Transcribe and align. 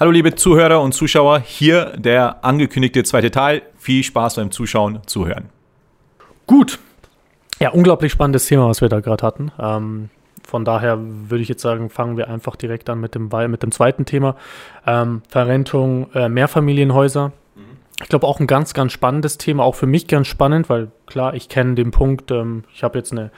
Hallo 0.00 0.12
liebe 0.12 0.34
Zuhörer 0.34 0.80
und 0.80 0.92
Zuschauer, 0.92 1.40
hier 1.40 1.92
der 1.94 2.42
angekündigte 2.42 3.02
zweite 3.04 3.30
Teil. 3.30 3.60
Viel 3.76 4.02
Spaß 4.02 4.36
beim 4.36 4.50
Zuschauen, 4.50 5.00
Zuhören. 5.04 5.50
Gut. 6.46 6.78
Ja, 7.60 7.68
unglaublich 7.68 8.10
spannendes 8.10 8.46
Thema, 8.46 8.66
was 8.66 8.80
wir 8.80 8.88
da 8.88 9.00
gerade 9.00 9.26
hatten. 9.26 9.52
Ähm, 9.60 10.08
von 10.42 10.64
daher 10.64 10.98
würde 11.02 11.42
ich 11.42 11.50
jetzt 11.50 11.60
sagen, 11.60 11.90
fangen 11.90 12.16
wir 12.16 12.30
einfach 12.30 12.56
direkt 12.56 12.88
an 12.88 12.98
mit 12.98 13.14
dem, 13.14 13.28
mit 13.48 13.62
dem 13.62 13.72
zweiten 13.72 14.06
Thema. 14.06 14.36
Ähm, 14.86 15.20
Verrentung 15.28 16.10
äh, 16.14 16.30
Mehrfamilienhäuser. 16.30 17.32
Ich 18.02 18.08
glaube 18.08 18.26
auch 18.26 18.40
ein 18.40 18.46
ganz, 18.46 18.72
ganz 18.72 18.92
spannendes 18.92 19.36
Thema, 19.36 19.64
auch 19.64 19.74
für 19.74 19.86
mich 19.86 20.06
ganz 20.06 20.28
spannend, 20.28 20.70
weil 20.70 20.90
klar, 21.04 21.34
ich 21.34 21.50
kenne 21.50 21.74
den 21.74 21.90
Punkt, 21.90 22.30
ähm, 22.30 22.64
ich 22.72 22.82
habe 22.82 22.96
jetzt 22.96 23.12
eine 23.12 23.30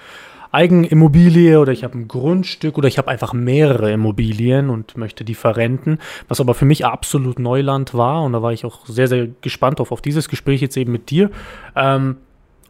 Eigenimmobilie 0.52 1.58
oder 1.58 1.72
ich 1.72 1.82
habe 1.82 1.98
ein 1.98 2.08
Grundstück 2.08 2.78
oder 2.78 2.86
ich 2.86 2.98
habe 2.98 3.10
einfach 3.10 3.32
mehrere 3.32 3.90
Immobilien 3.90 4.70
und 4.70 4.96
möchte 4.96 5.24
die 5.24 5.34
verrenten, 5.34 5.98
was 6.28 6.40
aber 6.40 6.54
für 6.54 6.66
mich 6.66 6.84
absolut 6.86 7.38
Neuland 7.38 7.94
war 7.94 8.22
und 8.22 8.32
da 8.34 8.42
war 8.42 8.52
ich 8.52 8.64
auch 8.64 8.86
sehr, 8.86 9.08
sehr 9.08 9.28
gespannt 9.40 9.80
auf, 9.80 9.92
auf 9.92 10.02
dieses 10.02 10.28
Gespräch 10.28 10.60
jetzt 10.60 10.76
eben 10.76 10.92
mit 10.92 11.10
dir, 11.10 11.30
ähm, 11.74 12.18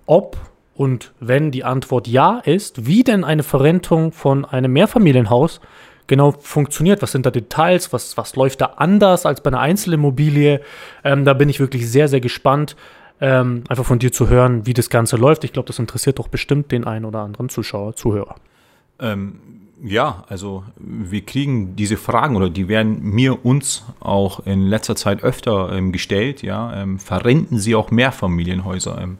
ob 0.06 0.36
und 0.74 1.12
wenn 1.20 1.50
die 1.50 1.64
Antwort 1.64 2.08
ja 2.08 2.38
ist, 2.38 2.86
wie 2.86 3.04
denn 3.04 3.24
eine 3.24 3.42
Verrentung 3.42 4.12
von 4.12 4.44
einem 4.44 4.72
Mehrfamilienhaus 4.72 5.60
genau 6.06 6.32
funktioniert. 6.32 7.02
Was 7.02 7.12
sind 7.12 7.26
da 7.26 7.30
Details? 7.30 7.92
Was, 7.92 8.16
was 8.16 8.36
läuft 8.36 8.60
da 8.60 8.72
anders 8.76 9.26
als 9.26 9.42
bei 9.42 9.48
einer 9.48 9.60
Einzelimmobilie? 9.60 10.60
Ähm, 11.04 11.24
da 11.24 11.34
bin 11.34 11.48
ich 11.48 11.60
wirklich 11.60 11.88
sehr, 11.90 12.08
sehr 12.08 12.20
gespannt 12.20 12.76
ähm, 13.22 13.62
einfach 13.68 13.84
von 13.84 14.00
dir 14.00 14.10
zu 14.10 14.28
hören, 14.28 14.66
wie 14.66 14.74
das 14.74 14.90
Ganze 14.90 15.16
läuft. 15.16 15.44
Ich 15.44 15.52
glaube, 15.52 15.68
das 15.68 15.78
interessiert 15.78 16.18
doch 16.18 16.26
bestimmt 16.26 16.72
den 16.72 16.84
einen 16.84 17.04
oder 17.04 17.20
anderen 17.20 17.48
Zuschauer, 17.48 17.94
Zuhörer. 17.94 18.34
Ähm, 18.98 19.38
ja, 19.80 20.24
also 20.28 20.64
wir 20.76 21.24
kriegen 21.24 21.76
diese 21.76 21.96
Fragen 21.96 22.34
oder 22.34 22.50
die 22.50 22.66
werden 22.66 23.00
mir 23.00 23.44
uns 23.46 23.84
auch 24.00 24.44
in 24.44 24.66
letzter 24.66 24.96
Zeit 24.96 25.22
öfter 25.22 25.72
ähm, 25.72 25.92
gestellt. 25.92 26.42
Ja, 26.42 26.74
ähm, 26.74 26.98
verrenten 26.98 27.60
Sie 27.60 27.76
auch 27.76 27.92
Mehrfamilienhäuser? 27.92 29.00
Ähm, 29.00 29.18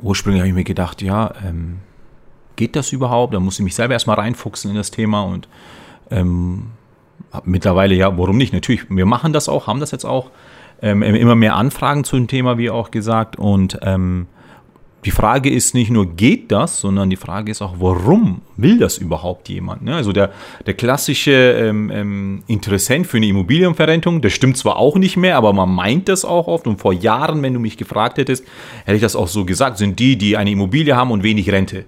ursprünglich 0.00 0.40
habe 0.40 0.48
ich 0.48 0.54
mir 0.54 0.64
gedacht, 0.64 1.02
ja, 1.02 1.34
ähm, 1.46 1.80
geht 2.56 2.76
das 2.76 2.92
überhaupt? 2.92 3.34
Da 3.34 3.40
muss 3.40 3.58
ich 3.58 3.64
mich 3.64 3.74
selber 3.74 3.92
erstmal 3.92 4.16
reinfuchsen 4.16 4.70
in 4.70 4.76
das 4.76 4.90
Thema 4.90 5.22
und 5.22 5.48
mittlerweile 7.44 7.94
ja, 7.94 8.16
warum 8.16 8.38
nicht? 8.38 8.54
Natürlich, 8.54 8.88
wir 8.88 9.04
machen 9.04 9.34
das 9.34 9.50
auch, 9.50 9.66
haben 9.66 9.80
das 9.80 9.90
jetzt 9.90 10.06
auch 10.06 10.30
ähm, 10.82 11.02
immer 11.02 11.34
mehr 11.34 11.56
Anfragen 11.56 12.04
zu 12.04 12.16
dem 12.16 12.28
Thema, 12.28 12.58
wie 12.58 12.70
auch 12.70 12.90
gesagt. 12.90 13.36
Und 13.36 13.78
ähm, 13.82 14.26
die 15.04 15.10
Frage 15.12 15.48
ist 15.48 15.74
nicht 15.74 15.90
nur, 15.90 16.16
geht 16.16 16.50
das, 16.50 16.80
sondern 16.80 17.08
die 17.08 17.16
Frage 17.16 17.52
ist 17.52 17.62
auch, 17.62 17.76
warum 17.78 18.42
will 18.56 18.78
das 18.78 18.98
überhaupt 18.98 19.48
jemand? 19.48 19.82
Ne? 19.82 19.94
Also 19.94 20.12
der, 20.12 20.32
der 20.66 20.74
klassische 20.74 21.32
ähm, 21.32 21.90
ähm, 21.90 22.42
Interessent 22.46 23.06
für 23.06 23.16
eine 23.18 23.26
Immobilienverrentung, 23.26 24.20
der 24.20 24.30
stimmt 24.30 24.56
zwar 24.56 24.76
auch 24.76 24.96
nicht 24.96 25.16
mehr, 25.16 25.36
aber 25.36 25.52
man 25.52 25.72
meint 25.72 26.08
das 26.08 26.24
auch 26.24 26.48
oft. 26.48 26.66
Und 26.66 26.80
vor 26.80 26.92
Jahren, 26.92 27.42
wenn 27.42 27.54
du 27.54 27.60
mich 27.60 27.76
gefragt 27.76 28.18
hättest, 28.18 28.44
hätte 28.84 28.96
ich 28.96 29.02
das 29.02 29.14
auch 29.14 29.28
so 29.28 29.44
gesagt, 29.44 29.78
sind 29.78 29.98
die, 29.98 30.18
die 30.18 30.36
eine 30.36 30.50
Immobilie 30.50 30.96
haben 30.96 31.12
und 31.12 31.22
wenig 31.22 31.50
Rente. 31.50 31.84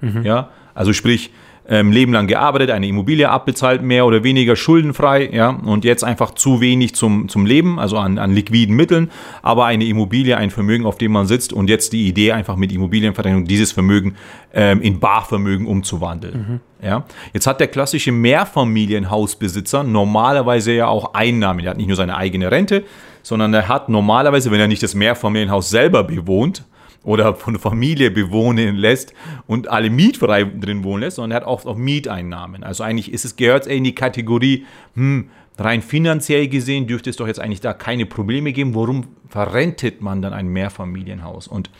Mhm. 0.00 0.24
Ja, 0.24 0.50
also 0.74 0.92
sprich, 0.92 1.30
ähm, 1.70 1.92
Leben 1.92 2.12
lang 2.12 2.26
gearbeitet, 2.26 2.70
eine 2.70 2.88
Immobilie 2.88 3.30
abbezahlt, 3.30 3.82
mehr 3.82 4.04
oder 4.04 4.24
weniger 4.24 4.56
schuldenfrei, 4.56 5.30
ja, 5.32 5.50
und 5.50 5.84
jetzt 5.84 6.02
einfach 6.02 6.32
zu 6.32 6.60
wenig 6.60 6.94
zum, 6.94 7.28
zum 7.28 7.46
Leben, 7.46 7.78
also 7.78 7.96
an, 7.96 8.18
an 8.18 8.32
liquiden 8.32 8.74
Mitteln, 8.74 9.10
aber 9.40 9.66
eine 9.66 9.84
Immobilie, 9.84 10.36
ein 10.36 10.50
Vermögen, 10.50 10.84
auf 10.84 10.98
dem 10.98 11.12
man 11.12 11.26
sitzt 11.26 11.52
und 11.52 11.70
jetzt 11.70 11.92
die 11.92 12.08
Idee 12.08 12.32
einfach 12.32 12.56
mit 12.56 12.72
Immobilienverrechnung 12.72 13.44
dieses 13.44 13.70
Vermögen 13.70 14.16
ähm, 14.52 14.82
in 14.82 14.98
Barvermögen 14.98 15.66
umzuwandeln. 15.66 16.60
Mhm. 16.80 16.86
Ja, 16.86 17.04
jetzt 17.32 17.46
hat 17.46 17.60
der 17.60 17.68
klassische 17.68 18.10
Mehrfamilienhausbesitzer 18.10 19.84
normalerweise 19.84 20.72
ja 20.72 20.88
auch 20.88 21.14
Einnahmen. 21.14 21.60
Er 21.60 21.70
hat 21.70 21.76
nicht 21.76 21.88
nur 21.88 21.96
seine 21.96 22.16
eigene 22.16 22.50
Rente, 22.50 22.84
sondern 23.22 23.54
er 23.54 23.68
hat 23.68 23.88
normalerweise, 23.88 24.50
wenn 24.50 24.60
er 24.60 24.66
nicht 24.66 24.82
das 24.82 24.94
Mehrfamilienhaus 24.94 25.70
selber 25.70 26.02
bewohnt, 26.04 26.64
oder 27.02 27.34
von 27.34 27.58
Familie 27.58 28.10
bewohnen 28.10 28.76
lässt 28.76 29.14
und 29.46 29.68
alle 29.68 29.90
mietfrei 29.90 30.44
drin 30.44 30.84
wohnen 30.84 31.02
lässt, 31.02 31.16
sondern 31.16 31.32
er 31.32 31.36
hat 31.36 31.44
auch, 31.44 31.64
auch 31.64 31.76
Mieteinnahmen. 31.76 32.62
Also 32.62 32.84
eigentlich 32.84 33.12
ist 33.12 33.24
es, 33.24 33.36
gehört 33.36 33.66
es 33.66 33.72
in 33.72 33.84
die 33.84 33.94
Kategorie, 33.94 34.66
hm, 34.94 35.30
rein 35.58 35.82
finanziell 35.82 36.48
gesehen 36.48 36.86
dürfte 36.86 37.10
es 37.10 37.16
doch 37.16 37.26
jetzt 37.26 37.40
eigentlich 37.40 37.60
da 37.60 37.72
keine 37.72 38.06
Probleme 38.06 38.52
geben. 38.52 38.74
Warum 38.74 39.08
verrentet 39.28 40.00
man 40.00 40.22
dann 40.22 40.32
ein 40.32 40.48
Mehrfamilienhaus? 40.48 41.48
Und 41.48 41.70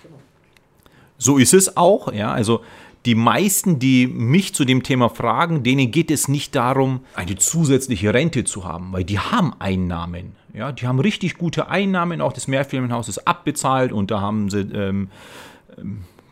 so 1.19 1.39
ist 1.39 1.55
es 1.55 1.77
auch, 1.77 2.13
ja, 2.13 2.33
also 2.33 2.63
die 3.07 3.15
meisten, 3.15 3.79
die 3.79 4.07
mich 4.07 4.55
zu 4.55 4.65
dem 4.65 4.83
Thema 4.83 5.09
fragen, 5.09 5.63
denen 5.63 5.91
geht 5.91 6.11
es 6.11 6.29
nicht 6.29 6.55
darum, 6.55 7.01
eine 7.15 7.37
zusätzliche 7.37 8.13
Rente 8.13 8.45
zu 8.45 8.65
haben, 8.65 8.93
weil 8.93 9.05
die 9.05 9.19
haben 9.19 9.55
Einnahmen. 9.59 10.33
Ja, 10.53 10.73
die 10.73 10.87
haben 10.87 10.99
richtig 10.99 11.39
gute 11.39 11.69
Einnahmen, 11.69 12.21
auch 12.21 12.33
das 12.33 12.49
Mehrfamilienhaus 12.49 13.09
ist 13.09 13.27
abbezahlt 13.27 13.93
und 13.93 14.11
da 14.11 14.21
haben 14.21 14.51
sie 14.51 14.61
ähm, 14.61 15.09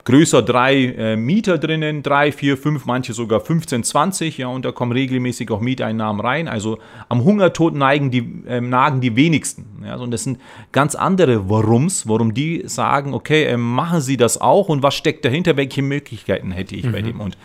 größer 0.09 0.43
drei 0.43 0.87
äh, 0.87 1.17
Mieter 1.17 1.59
drinnen, 1.59 2.03
drei, 2.03 2.33
vier, 2.33 2.57
fünf, 2.57 2.87
manche 2.87 3.13
sogar 3.13 3.41
15, 3.41 3.85
20, 3.85 4.39
ja, 4.39 4.49
und 4.49 4.65
da 4.65 4.73
kommen 4.73 4.93
regelmäßig 4.93 5.51
auch 5.51 5.61
Mieteinnahmen 5.61 6.21
rein. 6.21 6.49
Also 6.49 6.79
am 7.09 7.25
Hungertod 7.25 7.75
neigen 7.75 8.11
die, 8.11 8.43
äh, 8.47 8.61
nagen 8.61 9.01
die 9.01 9.15
wenigsten. 9.15 9.85
Ja, 9.85 9.97
und 9.97 10.11
das 10.11 10.25
sind 10.25 10.41
ganz 10.73 10.95
andere 10.95 11.49
Warums, 11.49 12.09
warum 12.09 12.35
die 12.35 12.63
sagen, 12.67 13.15
okay, 13.15 13.45
äh, 13.45 13.57
machen 13.57 14.01
Sie 14.01 14.17
das 14.17 14.41
auch 14.41 14.69
und 14.69 14.83
was 14.83 14.95
steckt 14.95 15.25
dahinter, 15.25 15.57
welche 15.57 15.83
Möglichkeiten 15.83 16.51
hätte 16.51 16.75
ich 16.75 16.87
mhm. 16.87 16.93
bei 16.93 17.03
dem? 17.03 17.21
Und 17.21 17.37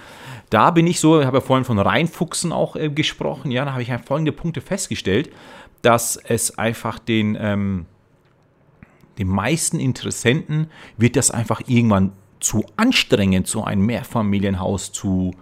da 0.49 0.71
bin 0.71 0.87
ich 0.87 0.99
so, 0.99 1.19
ich 1.19 1.25
habe 1.25 1.37
ja 1.37 1.41
vorhin 1.41 1.65
von 1.65 1.77
Reinfuchsen 1.77 2.51
auch 2.51 2.75
äh, 2.75 2.89
gesprochen, 2.89 3.51
ja, 3.51 3.65
da 3.65 3.73
habe 3.73 3.83
ich 3.83 3.91
folgende 4.05 4.31
Punkte 4.31 4.61
festgestellt 4.61 5.29
dass 5.83 6.15
es 6.15 6.57
einfach 6.57 6.97
den, 6.97 7.37
ähm, 7.39 7.85
den 9.19 9.27
meisten 9.27 9.79
Interessenten 9.79 10.71
wird 10.97 11.15
das 11.15 11.29
einfach 11.29 11.61
irgendwann 11.67 12.13
zu 12.43 12.65
anstrengend, 12.77 13.47
so 13.47 13.63
ein 13.63 13.81
Mehrfamilienhaus 13.81 14.91
zu 14.91 15.33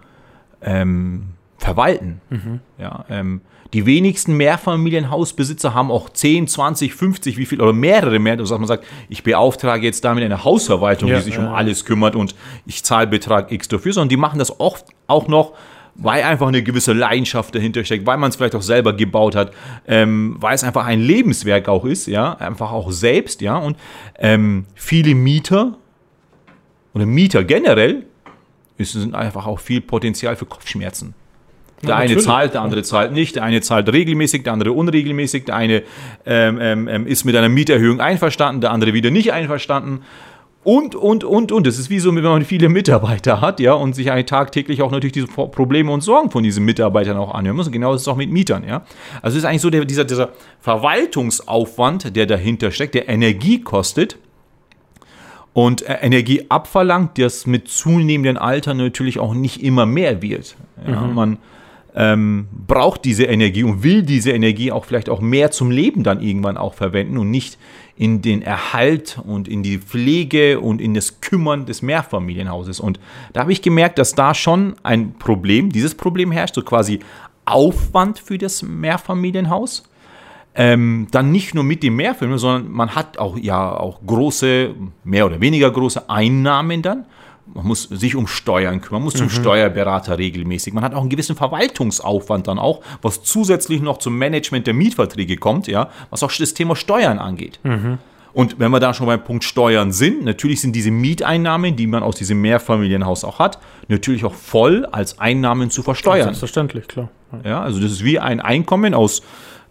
ähm, 0.62 1.30
verwalten. 1.58 2.20
Mhm. 2.30 2.60
Ja, 2.78 3.04
ähm, 3.08 3.40
die 3.72 3.86
wenigsten 3.86 4.36
Mehrfamilienhausbesitzer 4.36 5.72
haben 5.72 5.90
auch 5.90 6.10
10, 6.10 6.46
20, 6.46 6.94
50, 6.94 7.38
wie 7.38 7.46
viel 7.46 7.60
oder 7.60 7.72
mehrere 7.72 8.18
mehr, 8.18 8.36
dass 8.36 8.50
man 8.50 8.66
sagt, 8.66 8.84
ich 9.08 9.22
beauftrage 9.22 9.86
jetzt 9.86 10.04
damit 10.04 10.24
eine 10.24 10.44
Hausverwaltung, 10.44 11.08
ja, 11.08 11.16
die 11.16 11.22
sich 11.22 11.36
ja. 11.36 11.46
um 11.46 11.54
alles 11.54 11.84
kümmert 11.84 12.14
und 12.14 12.34
ich 12.66 12.84
zahle 12.84 13.06
Betrag 13.06 13.50
X 13.50 13.68
dafür, 13.68 13.94
sondern 13.94 14.10
die 14.10 14.18
machen 14.18 14.38
das 14.38 14.60
oft 14.60 14.86
auch 15.06 15.28
noch 15.28 15.54
weil 15.94 16.22
einfach 16.22 16.48
eine 16.48 16.62
gewisse 16.62 16.94
Leidenschaft 16.94 17.54
dahinter 17.54 17.84
steckt, 17.84 18.06
weil 18.06 18.16
man 18.16 18.30
es 18.30 18.36
vielleicht 18.36 18.54
auch 18.54 18.62
selber 18.62 18.94
gebaut 18.94 19.36
hat, 19.36 19.52
ähm, 19.86 20.36
weil 20.40 20.54
es 20.54 20.64
einfach 20.64 20.86
ein 20.86 21.00
Lebenswerk 21.00 21.68
auch 21.68 21.84
ist, 21.84 22.06
ja, 22.06 22.32
einfach 22.32 22.72
auch 22.72 22.90
selbst, 22.90 23.42
ja, 23.42 23.58
und 23.58 23.76
ähm, 24.18 24.64
viele 24.74 25.14
Mieter 25.14 25.76
oder 26.94 27.06
Mieter 27.06 27.44
generell 27.44 28.04
ist 28.78 28.96
einfach 29.14 29.46
auch 29.46 29.60
viel 29.60 29.80
Potenzial 29.80 30.36
für 30.36 30.46
Kopfschmerzen. 30.46 31.14
Der 31.82 31.90
ja, 31.90 31.96
eine 31.96 32.16
zahlt, 32.18 32.54
der 32.54 32.62
andere 32.62 32.82
zahlt 32.82 33.12
nicht, 33.12 33.34
der 33.34 33.42
eine 33.42 33.60
zahlt 33.60 33.92
regelmäßig, 33.92 34.44
der 34.44 34.52
andere 34.52 34.72
unregelmäßig, 34.72 35.46
der 35.46 35.56
eine 35.56 35.82
ähm, 36.24 36.58
ähm, 36.60 36.88
ähm 36.88 37.06
ist 37.06 37.24
mit 37.24 37.34
einer 37.34 37.48
Mieterhöhung 37.48 38.00
einverstanden, 38.00 38.60
der 38.60 38.70
andere 38.70 38.92
wieder 38.92 39.10
nicht 39.10 39.32
einverstanden. 39.32 40.02
Und, 40.64 40.94
und, 40.94 41.24
und, 41.24 41.50
und. 41.50 41.66
Das 41.66 41.78
ist 41.80 41.90
wie 41.90 41.98
so, 41.98 42.14
wenn 42.14 42.22
man 42.22 42.44
viele 42.44 42.68
Mitarbeiter 42.68 43.40
hat, 43.40 43.58
ja, 43.58 43.72
und 43.72 43.94
sich 43.94 44.12
eigentlich 44.12 44.26
tagtäglich 44.26 44.80
auch 44.82 44.92
natürlich 44.92 45.12
diese 45.12 45.26
Probleme 45.26 45.90
und 45.90 46.02
Sorgen 46.02 46.30
von 46.30 46.44
diesen 46.44 46.64
Mitarbeitern 46.64 47.16
auch 47.16 47.34
anhören 47.34 47.56
muss. 47.56 47.66
Und 47.66 47.72
genau 47.72 47.92
das 47.92 48.02
ist 48.02 48.08
auch 48.08 48.16
mit 48.16 48.30
Mietern, 48.30 48.62
ja. 48.62 48.84
Also 49.22 49.36
es 49.36 49.42
ist 49.42 49.48
eigentlich 49.48 49.62
so 49.62 49.70
der, 49.70 49.84
dieser, 49.84 50.04
dieser 50.04 50.28
Verwaltungsaufwand, 50.60 52.14
der 52.14 52.26
dahinter 52.26 52.70
steckt, 52.70 52.94
der 52.94 53.08
Energie 53.08 53.60
kostet 53.60 54.18
und 55.52 55.84
Energie 55.86 56.46
abverlangt, 56.48 57.18
das 57.18 57.46
mit 57.46 57.68
zunehmendem 57.68 58.38
Alter 58.38 58.74
natürlich 58.74 59.18
auch 59.18 59.34
nicht 59.34 59.62
immer 59.62 59.86
mehr 59.86 60.22
wird. 60.22 60.56
Ja, 60.86 61.00
mhm. 61.00 61.14
Man 61.14 61.38
ähm, 61.94 62.48
braucht 62.66 63.04
diese 63.04 63.24
Energie 63.24 63.64
und 63.64 63.82
will 63.82 64.02
diese 64.02 64.32
Energie 64.32 64.72
auch 64.72 64.84
vielleicht 64.84 65.10
auch 65.10 65.20
mehr 65.20 65.50
zum 65.50 65.70
Leben 65.70 66.04
dann 66.04 66.20
irgendwann 66.20 66.56
auch 66.56 66.74
verwenden 66.74 67.18
und 67.18 67.30
nicht 67.30 67.58
in 67.96 68.22
den 68.22 68.40
Erhalt 68.40 69.20
und 69.22 69.46
in 69.46 69.62
die 69.62 69.78
Pflege 69.78 70.60
und 70.60 70.80
in 70.80 70.94
das 70.94 71.20
Kümmern 71.20 71.66
des 71.66 71.82
Mehrfamilienhauses. 71.82 72.80
Und 72.80 72.98
da 73.34 73.40
habe 73.40 73.52
ich 73.52 73.60
gemerkt, 73.60 73.98
dass 73.98 74.14
da 74.14 74.34
schon 74.34 74.74
ein 74.82 75.14
Problem, 75.18 75.70
dieses 75.70 75.94
Problem 75.94 76.32
herrscht, 76.32 76.54
so 76.54 76.62
quasi 76.62 77.00
Aufwand 77.44 78.18
für 78.18 78.38
das 78.38 78.62
Mehrfamilienhaus. 78.62 79.84
Ähm, 80.54 81.06
dann 81.10 81.32
nicht 81.32 81.54
nur 81.54 81.64
mit 81.64 81.82
dem 81.82 81.96
Mehrfamilienhaus, 81.96 82.42
sondern 82.42 82.70
man 82.70 82.94
hat 82.94 83.16
auch 83.18 83.38
ja 83.38 83.74
auch 83.74 84.00
große, 84.06 84.74
mehr 85.02 85.24
oder 85.26 85.40
weniger 85.40 85.70
große 85.70 86.10
Einnahmen 86.10 86.82
dann 86.82 87.06
man 87.54 87.66
muss 87.66 87.84
sich 87.84 88.16
um 88.16 88.26
Steuern 88.26 88.80
kümmern, 88.80 89.00
man 89.00 89.04
muss 89.04 89.14
zum 89.14 89.26
mhm. 89.26 89.30
Steuerberater 89.30 90.18
regelmäßig. 90.18 90.72
Man 90.72 90.84
hat 90.84 90.94
auch 90.94 91.00
einen 91.00 91.10
gewissen 91.10 91.36
Verwaltungsaufwand 91.36 92.48
dann 92.48 92.58
auch, 92.58 92.82
was 93.02 93.22
zusätzlich 93.22 93.82
noch 93.82 93.98
zum 93.98 94.16
Management 94.16 94.66
der 94.66 94.74
Mietverträge 94.74 95.36
kommt, 95.36 95.66
ja, 95.66 95.90
was 96.10 96.22
auch 96.22 96.32
das 96.32 96.54
Thema 96.54 96.76
Steuern 96.76 97.18
angeht. 97.18 97.60
Mhm. 97.62 97.98
Und 98.32 98.58
wenn 98.58 98.70
wir 98.70 98.80
da 98.80 98.94
schon 98.94 99.06
beim 99.06 99.22
Punkt 99.22 99.44
Steuern 99.44 99.92
sind, 99.92 100.24
natürlich 100.24 100.62
sind 100.62 100.74
diese 100.74 100.90
Mieteinnahmen, 100.90 101.76
die 101.76 101.86
man 101.86 102.02
aus 102.02 102.16
diesem 102.16 102.40
Mehrfamilienhaus 102.40 103.24
auch 103.24 103.38
hat, 103.38 103.58
natürlich 103.88 104.24
auch 104.24 104.32
voll 104.32 104.86
als 104.86 105.18
Einnahmen 105.18 105.70
zu 105.70 105.82
versteuern. 105.82 106.24
Selbstverständlich, 106.24 106.88
klar. 106.88 107.10
Ja, 107.44 107.62
also 107.62 107.80
das 107.80 107.92
ist 107.92 108.04
wie 108.04 108.18
ein 108.18 108.40
Einkommen 108.40 108.94
aus 108.94 109.22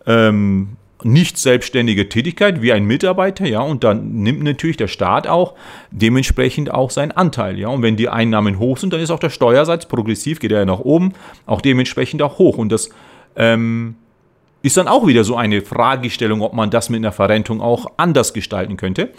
ähm, 0.05 0.77
nicht 1.03 1.37
selbstständige 1.37 2.09
Tätigkeit 2.09 2.61
wie 2.61 2.73
ein 2.73 2.85
Mitarbeiter, 2.85 3.45
ja, 3.45 3.61
und 3.61 3.83
dann 3.83 4.21
nimmt 4.21 4.43
natürlich 4.43 4.77
der 4.77 4.87
Staat 4.87 5.27
auch 5.27 5.55
dementsprechend 5.89 6.71
auch 6.71 6.91
seinen 6.91 7.11
Anteil, 7.11 7.57
ja. 7.57 7.69
Und 7.69 7.81
wenn 7.81 7.95
die 7.95 8.09
Einnahmen 8.09 8.59
hoch 8.59 8.77
sind, 8.77 8.93
dann 8.93 8.99
ist 8.99 9.11
auch 9.11 9.19
der 9.19 9.29
Steuersatz 9.29 9.87
progressiv, 9.87 10.39
geht 10.39 10.51
er 10.51 10.59
ja 10.59 10.65
nach 10.65 10.79
oben, 10.79 11.13
auch 11.45 11.61
dementsprechend 11.61 12.21
auch 12.21 12.37
hoch. 12.37 12.57
Und 12.57 12.71
das 12.71 12.89
ähm, 13.35 13.95
ist 14.61 14.77
dann 14.77 14.87
auch 14.87 15.07
wieder 15.07 15.23
so 15.23 15.35
eine 15.35 15.61
Fragestellung, 15.61 16.41
ob 16.41 16.53
man 16.53 16.69
das 16.69 16.89
mit 16.89 16.99
einer 16.99 17.11
Verrentung 17.11 17.61
auch 17.61 17.87
anders 17.97 18.33
gestalten 18.33 18.77
könnte. 18.77 19.09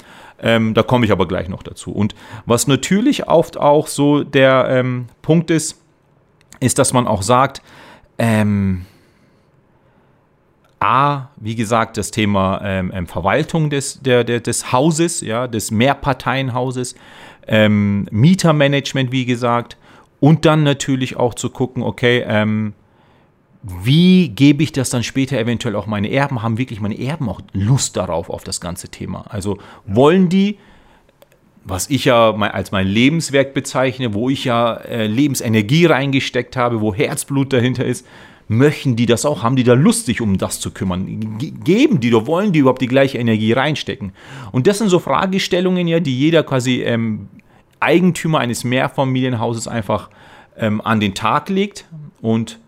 Ähm, 0.40 0.75
da 0.75 0.82
komme 0.82 1.05
ich 1.05 1.12
aber 1.12 1.26
gleich 1.26 1.49
noch 1.49 1.62
dazu. 1.62 1.93
Und 1.93 2.14
was 2.46 2.67
natürlich 2.67 3.28
oft 3.28 3.56
auch 3.56 3.87
so 3.87 4.25
der 4.25 4.67
ähm, 4.69 5.06
Punkt 5.20 5.50
ist, 5.50 5.81
ist, 6.61 6.78
dass 6.78 6.93
man 6.93 7.06
auch 7.06 7.23
sagt, 7.23 7.62
ähm, 8.19 8.87
A, 10.82 11.31
wie 11.37 11.55
gesagt, 11.55 11.96
das 11.96 12.11
Thema 12.11 12.61
ähm, 12.64 12.90
ähm, 12.93 13.06
Verwaltung 13.06 13.70
des, 13.70 14.00
der, 14.02 14.25
der, 14.25 14.40
des 14.40 14.73
Hauses, 14.73 15.20
ja, 15.20 15.46
des 15.46 15.70
Mehrparteienhauses, 15.70 16.96
ähm, 17.46 18.08
Mietermanagement, 18.11 19.12
wie 19.12 19.25
gesagt, 19.25 19.76
und 20.20 20.44
dann 20.44 20.64
natürlich 20.64 21.17
auch 21.17 21.34
zu 21.34 21.50
gucken, 21.50 21.82
okay, 21.82 22.25
ähm, 22.26 22.75
wie 23.62 24.29
gebe 24.29 24.64
ich 24.64 24.73
das 24.73 24.90
dann 24.90 25.05
später 25.05 25.38
eventuell 25.38 25.76
auch 25.76 25.87
meine 25.87 26.11
Erben? 26.11 26.43
Haben 26.43 26.58
wirklich 26.58 26.81
meine 26.81 26.99
Erben 26.99 27.28
auch 27.28 27.40
Lust 27.52 27.96
darauf, 27.96 28.28
auf 28.28 28.43
das 28.43 28.61
ganze 28.61 28.88
Thema? 28.88 29.25
Also 29.28 29.58
wollen 29.87 30.28
die, 30.28 30.58
was 31.64 31.88
ich 31.90 32.06
ja 32.06 32.32
als 32.35 32.73
mein 32.73 32.88
Lebenswerk 32.88 33.55
bezeichne, 33.55 34.14
wo 34.14 34.31
ich 34.31 34.44
ja 34.44 34.75
äh, 34.75 35.06
Lebensenergie 35.06 35.87
reingesteckt 35.87 36.56
habe, 36.56 36.81
wo 36.81 36.93
Herzblut 36.93 37.52
dahinter 37.52 37.85
ist, 37.85 38.05
möchten 38.52 38.96
die 38.96 39.06
das 39.06 39.25
auch? 39.25 39.43
Haben 39.43 39.56
die 39.56 39.64
da 39.64 39.75
Lust, 39.75 40.06
sich 40.06 40.20
um 40.20 40.38
das 40.38 40.60
zu 40.60 40.70
kümmern? 40.70 41.38
Geben 41.64 42.00
die 42.00 42.14
oder 42.14 42.26
wollen 42.26 42.52
die 42.52 42.60
überhaupt 42.60 42.82
die 42.82 42.88
gleiche 42.88 43.19
Energie 43.19 43.52
reinstecken? 43.52 44.12
Und 44.52 44.66
das 44.66 44.78
sind 44.78 44.88
so 44.88 44.99
Fragestellungen 44.99 45.88
ja, 45.88 46.00
die 46.00 46.16
jeder 46.16 46.43
quasi 46.43 46.82
ähm, 46.82 47.28
Eigentümer 47.81 48.38
eines 48.38 48.64
Mehrfamilienhauses 48.64 49.69
einfach 49.69 50.10
ähm, 50.56 50.81
an 50.81 51.00
den 51.00 51.14
Tag 51.14 51.49
legt. 51.49 51.87
Und 52.20 52.58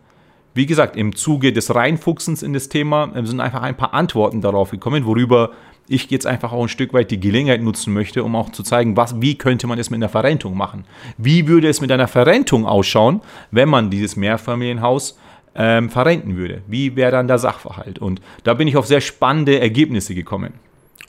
wie 0.54 0.66
gesagt, 0.66 0.96
im 0.96 1.14
Zuge 1.14 1.52
des 1.52 1.74
Reinfuchsens 1.74 2.42
in 2.42 2.52
das 2.52 2.68
Thema 2.68 3.12
äh, 3.14 3.24
sind 3.24 3.40
einfach 3.40 3.62
ein 3.62 3.76
paar 3.76 3.94
Antworten 3.94 4.40
darauf 4.40 4.70
gekommen, 4.70 5.04
worüber 5.04 5.50
ich 5.86 6.10
jetzt 6.10 6.26
einfach 6.26 6.52
auch 6.52 6.62
ein 6.62 6.68
Stück 6.68 6.94
weit 6.94 7.10
die 7.10 7.20
Gelegenheit 7.20 7.62
nutzen 7.62 7.92
möchte, 7.92 8.24
um 8.24 8.36
auch 8.36 8.50
zu 8.50 8.62
zeigen, 8.62 8.96
was, 8.96 9.20
wie 9.20 9.36
könnte 9.36 9.66
man 9.66 9.78
es 9.78 9.90
mit 9.90 9.98
einer 9.98 10.08
Verrentung 10.08 10.56
machen? 10.56 10.84
Wie 11.18 11.46
würde 11.46 11.68
es 11.68 11.80
mit 11.80 11.92
einer 11.92 12.08
Verrentung 12.08 12.66
ausschauen, 12.66 13.20
wenn 13.50 13.68
man 13.68 13.90
dieses 13.90 14.16
Mehrfamilienhaus 14.16 15.18
ähm, 15.54 15.90
verrenten 15.90 16.36
würde. 16.36 16.62
Wie 16.66 16.96
wäre 16.96 17.12
dann 17.12 17.28
der 17.28 17.38
Sachverhalt? 17.38 17.98
Und 17.98 18.20
da 18.42 18.54
bin 18.54 18.68
ich 18.68 18.76
auf 18.76 18.86
sehr 18.86 19.00
spannende 19.00 19.60
Ergebnisse 19.60 20.14
gekommen. 20.14 20.54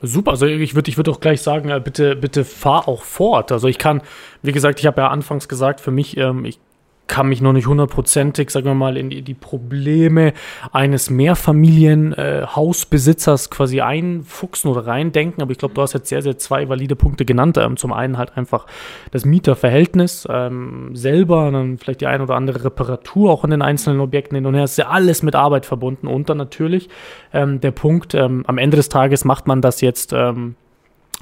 Super, 0.02 0.32
also 0.32 0.46
ich 0.46 0.76
würde 0.76 0.90
ich 0.90 0.98
würd 0.98 1.10
auch 1.10 1.20
gleich 1.20 1.42
sagen, 1.42 1.70
äh, 1.70 1.80
bitte, 1.84 2.16
bitte 2.16 2.44
fahr 2.44 2.88
auch 2.88 3.04
fort. 3.04 3.52
Also 3.52 3.68
ich 3.68 3.78
kann, 3.78 4.02
wie 4.42 4.52
gesagt, 4.52 4.80
ich 4.80 4.86
habe 4.86 5.02
ja 5.02 5.08
anfangs 5.08 5.48
gesagt, 5.48 5.80
für 5.80 5.92
mich, 5.92 6.18
ähm, 6.18 6.46
ich 6.46 6.60
kann 7.08 7.30
mich 7.30 7.42
noch 7.42 7.54
nicht 7.54 7.68
hundertprozentig, 7.68 8.50
sagen 8.50 8.66
wir 8.66 8.74
mal, 8.74 8.98
in 8.98 9.10
die, 9.10 9.22
die 9.22 9.34
Probleme 9.34 10.34
eines 10.72 11.10
Mehrfamilienhausbesitzers 11.10 13.46
äh, 13.46 13.50
quasi 13.50 13.80
einfuchsen 13.82 14.72
oder 14.72 14.88
reindenken. 14.88 15.42
Aber 15.42 15.52
ich 15.52 15.58
glaube, 15.58 15.76
du 15.76 15.82
hast 15.82 15.94
jetzt 15.94 16.08
sehr, 16.10 16.22
sehr 16.22 16.38
zwei 16.38 16.68
valide 16.68 16.96
Punkte 16.96 17.24
genannt. 17.26 17.58
Ähm, 17.58 17.78
zum 17.78 17.94
einen 17.94 18.18
halt 18.18 18.36
einfach 18.38 18.66
das 19.12 19.24
Mieterverhältnis 19.26 20.28
ähm, 20.30 20.96
selber, 20.96 21.52
dann 21.52 21.78
vielleicht 21.78 22.02
die 22.02 22.08
ein 22.08 22.22
oder 22.22 22.34
andere 22.36 22.66
Reparatur 22.66 23.32
auch 23.32 23.44
in 23.44 23.52
den 23.52 23.62
einzelnen 23.62 24.00
Objekten 24.00 24.36
hin 24.36 24.48
und 24.48 24.56
her. 24.56 24.64
Ist 24.64 24.78
ja 24.78 24.88
alles 24.88 25.22
mit 25.22 25.36
Arbeit 25.36 25.66
verbunden. 25.66 26.08
Und 26.08 26.30
dann 26.30 26.38
natürlich 26.38 26.88
ähm, 27.34 27.60
der 27.62 27.72
Punkt, 27.72 28.16
ähm, 28.16 28.44
am 28.48 28.58
Ende 28.58 28.78
des 28.78 28.90
Tages 28.90 29.26
macht 29.26 29.48
man 29.48 29.62
das 29.62 29.82
jetzt 29.82 30.14
ähm, 30.14 30.56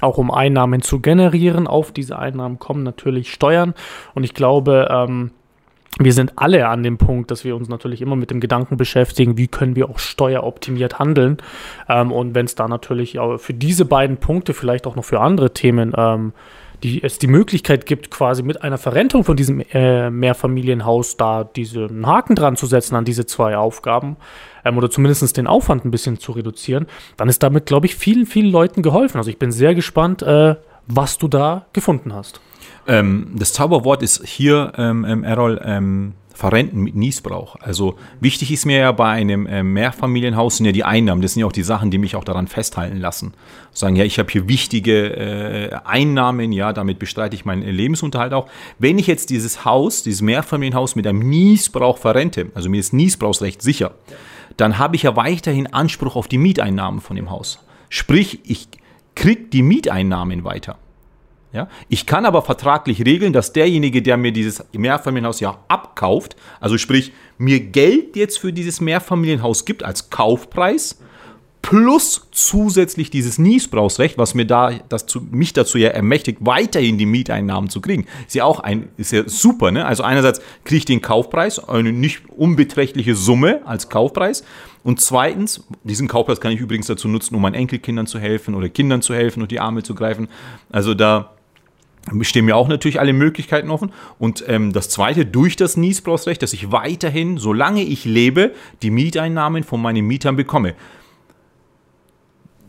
auch 0.00 0.18
um 0.18 0.30
Einnahmen 0.30 0.82
zu 0.82 1.00
generieren. 1.00 1.66
Auf 1.66 1.92
diese 1.92 2.18
Einnahmen 2.18 2.58
kommen 2.58 2.82
natürlich 2.82 3.32
Steuern. 3.32 3.74
Und 4.14 4.24
ich 4.24 4.34
glaube, 4.34 4.88
ähm, 4.90 5.30
wir 5.98 6.12
sind 6.12 6.32
alle 6.36 6.68
an 6.68 6.82
dem 6.82 6.98
Punkt, 6.98 7.30
dass 7.30 7.44
wir 7.44 7.54
uns 7.54 7.68
natürlich 7.68 8.02
immer 8.02 8.16
mit 8.16 8.30
dem 8.30 8.40
Gedanken 8.40 8.76
beschäftigen, 8.76 9.36
wie 9.36 9.46
können 9.46 9.76
wir 9.76 9.88
auch 9.88 9.98
steueroptimiert 9.98 10.98
handeln. 10.98 11.38
Ähm, 11.88 12.10
und 12.10 12.34
wenn 12.34 12.46
es 12.46 12.54
da 12.54 12.66
natürlich 12.66 13.18
für 13.36 13.54
diese 13.54 13.84
beiden 13.84 14.16
Punkte, 14.16 14.54
vielleicht 14.54 14.86
auch 14.86 14.96
noch 14.96 15.04
für 15.04 15.20
andere 15.20 15.52
Themen, 15.52 15.92
ähm, 15.96 16.32
die, 16.82 17.02
es 17.02 17.18
die 17.18 17.28
Möglichkeit 17.28 17.86
gibt, 17.86 18.10
quasi 18.10 18.42
mit 18.42 18.62
einer 18.62 18.76
Verrentung 18.76 19.24
von 19.24 19.36
diesem 19.36 19.60
äh, 19.72 20.10
Mehrfamilienhaus 20.10 21.16
da 21.16 21.44
diesen 21.44 22.06
Haken 22.06 22.34
dran 22.34 22.56
zu 22.56 22.66
setzen 22.66 22.94
an 22.96 23.04
diese 23.04 23.24
zwei 23.24 23.56
Aufgaben 23.56 24.16
ähm, 24.64 24.76
oder 24.76 24.90
zumindest 24.90 25.36
den 25.36 25.46
Aufwand 25.46 25.84
ein 25.84 25.90
bisschen 25.90 26.18
zu 26.18 26.32
reduzieren, 26.32 26.86
dann 27.16 27.28
ist 27.28 27.42
damit, 27.42 27.66
glaube 27.66 27.86
ich, 27.86 27.96
vielen, 27.96 28.26
vielen 28.26 28.50
Leuten 28.50 28.82
geholfen. 28.82 29.16
Also 29.18 29.30
ich 29.30 29.38
bin 29.38 29.52
sehr 29.52 29.74
gespannt, 29.74 30.22
äh, 30.22 30.56
was 30.86 31.16
du 31.16 31.28
da 31.28 31.66
gefunden 31.72 32.12
hast. 32.12 32.40
Ähm, 32.86 33.32
das 33.34 33.52
Zauberwort 33.52 34.02
ist 34.02 34.26
hier, 34.26 34.72
ähm, 34.76 35.04
ähm, 35.04 35.24
Errol, 35.24 35.60
ähm, 35.64 36.14
verrenten 36.34 36.80
mit 36.80 36.96
Niesbrauch. 36.96 37.56
Also 37.60 37.96
wichtig 38.20 38.50
ist 38.50 38.66
mir 38.66 38.78
ja 38.78 38.92
bei 38.92 39.08
einem 39.08 39.46
äh, 39.46 39.62
Mehrfamilienhaus 39.62 40.56
sind 40.56 40.66
ja 40.66 40.72
die 40.72 40.84
Einnahmen. 40.84 41.22
Das 41.22 41.34
sind 41.34 41.40
ja 41.40 41.46
auch 41.46 41.52
die 41.52 41.62
Sachen, 41.62 41.92
die 41.92 41.98
mich 41.98 42.16
auch 42.16 42.24
daran 42.24 42.48
festhalten 42.48 42.96
lassen. 42.96 43.34
Sagen, 43.72 43.94
ja, 43.94 44.04
ich 44.04 44.18
habe 44.18 44.30
hier 44.30 44.48
wichtige 44.48 45.16
äh, 45.16 45.70
Einnahmen, 45.84 46.50
ja, 46.50 46.72
damit 46.72 46.98
bestreite 46.98 47.36
ich 47.36 47.44
meinen 47.44 47.62
Lebensunterhalt 47.62 48.32
auch. 48.32 48.48
Wenn 48.80 48.98
ich 48.98 49.06
jetzt 49.06 49.30
dieses 49.30 49.64
Haus, 49.64 50.02
dieses 50.02 50.22
Mehrfamilienhaus 50.22 50.96
mit 50.96 51.06
einem 51.06 51.20
Niesbrauch 51.20 51.98
verrente, 51.98 52.50
also 52.54 52.68
mir 52.68 52.80
ist 52.80 52.92
Niesbrauchsrecht 52.92 53.62
sicher, 53.62 53.92
dann 54.56 54.78
habe 54.78 54.96
ich 54.96 55.04
ja 55.04 55.14
weiterhin 55.16 55.72
Anspruch 55.72 56.16
auf 56.16 56.26
die 56.26 56.38
Mieteinnahmen 56.38 57.00
von 57.00 57.14
dem 57.14 57.30
Haus. 57.30 57.60
Sprich, 57.88 58.40
ich 58.44 58.68
kriege 59.14 59.44
die 59.44 59.62
Mieteinnahmen 59.62 60.42
weiter. 60.42 60.78
Ja? 61.54 61.68
Ich 61.88 62.04
kann 62.04 62.26
aber 62.26 62.42
vertraglich 62.42 63.04
regeln, 63.06 63.32
dass 63.32 63.52
derjenige, 63.52 64.02
der 64.02 64.16
mir 64.16 64.32
dieses 64.32 64.64
Mehrfamilienhaus 64.72 65.38
ja 65.40 65.56
abkauft, 65.68 66.36
also 66.60 66.76
sprich 66.76 67.12
mir 67.38 67.60
Geld 67.60 68.16
jetzt 68.16 68.38
für 68.38 68.52
dieses 68.52 68.80
Mehrfamilienhaus 68.80 69.64
gibt 69.64 69.84
als 69.84 70.10
Kaufpreis, 70.10 70.98
plus 71.64 72.28
zusätzlich 72.30 73.08
dieses 73.08 73.38
Niesbrauchsrecht, 73.38 74.18
was 74.18 74.34
mir 74.34 74.44
da, 74.44 74.72
das 74.90 75.06
zu, 75.06 75.22
mich 75.22 75.54
dazu 75.54 75.78
ja 75.78 75.88
ermächtigt, 75.88 76.38
weiterhin 76.42 76.98
die 76.98 77.06
Mieteinnahmen 77.06 77.70
zu 77.70 77.80
kriegen. 77.80 78.06
Ist 78.26 78.34
ja 78.34 78.44
auch 78.44 78.60
ein, 78.60 78.90
ist 78.98 79.12
ja 79.12 79.26
super, 79.26 79.70
ne? 79.70 79.86
Also 79.86 80.02
einerseits 80.02 80.42
kriege 80.64 80.78
ich 80.78 80.84
den 80.84 81.00
Kaufpreis, 81.00 81.66
eine 81.66 81.90
nicht 81.90 82.28
unbeträchtliche 82.36 83.14
Summe 83.14 83.62
als 83.64 83.88
Kaufpreis. 83.88 84.44
Und 84.82 85.00
zweitens, 85.00 85.64
diesen 85.84 86.06
Kaufpreis 86.06 86.38
kann 86.38 86.52
ich 86.52 86.60
übrigens 86.60 86.86
dazu 86.86 87.08
nutzen, 87.08 87.34
um 87.34 87.40
meinen 87.40 87.54
Enkelkindern 87.54 88.06
zu 88.06 88.18
helfen 88.18 88.54
oder 88.54 88.68
Kindern 88.68 89.00
zu 89.00 89.14
helfen 89.14 89.40
und 89.40 89.50
die 89.50 89.60
Arme 89.60 89.82
zu 89.82 89.94
greifen. 89.94 90.28
Also 90.70 90.92
da 90.92 91.33
stehen 92.22 92.44
mir 92.44 92.56
auch 92.56 92.68
natürlich 92.68 93.00
alle 93.00 93.12
Möglichkeiten 93.12 93.70
offen. 93.70 93.92
Und 94.18 94.44
ähm, 94.48 94.72
das 94.72 94.88
Zweite, 94.88 95.26
durch 95.26 95.56
das 95.56 95.76
Niesbrauchsrecht, 95.76 96.42
dass 96.42 96.52
ich 96.52 96.70
weiterhin, 96.70 97.38
solange 97.38 97.82
ich 97.82 98.04
lebe, 98.04 98.52
die 98.82 98.90
Mieteinnahmen 98.90 99.64
von 99.64 99.80
meinen 99.80 100.06
Mietern 100.06 100.36
bekomme. 100.36 100.74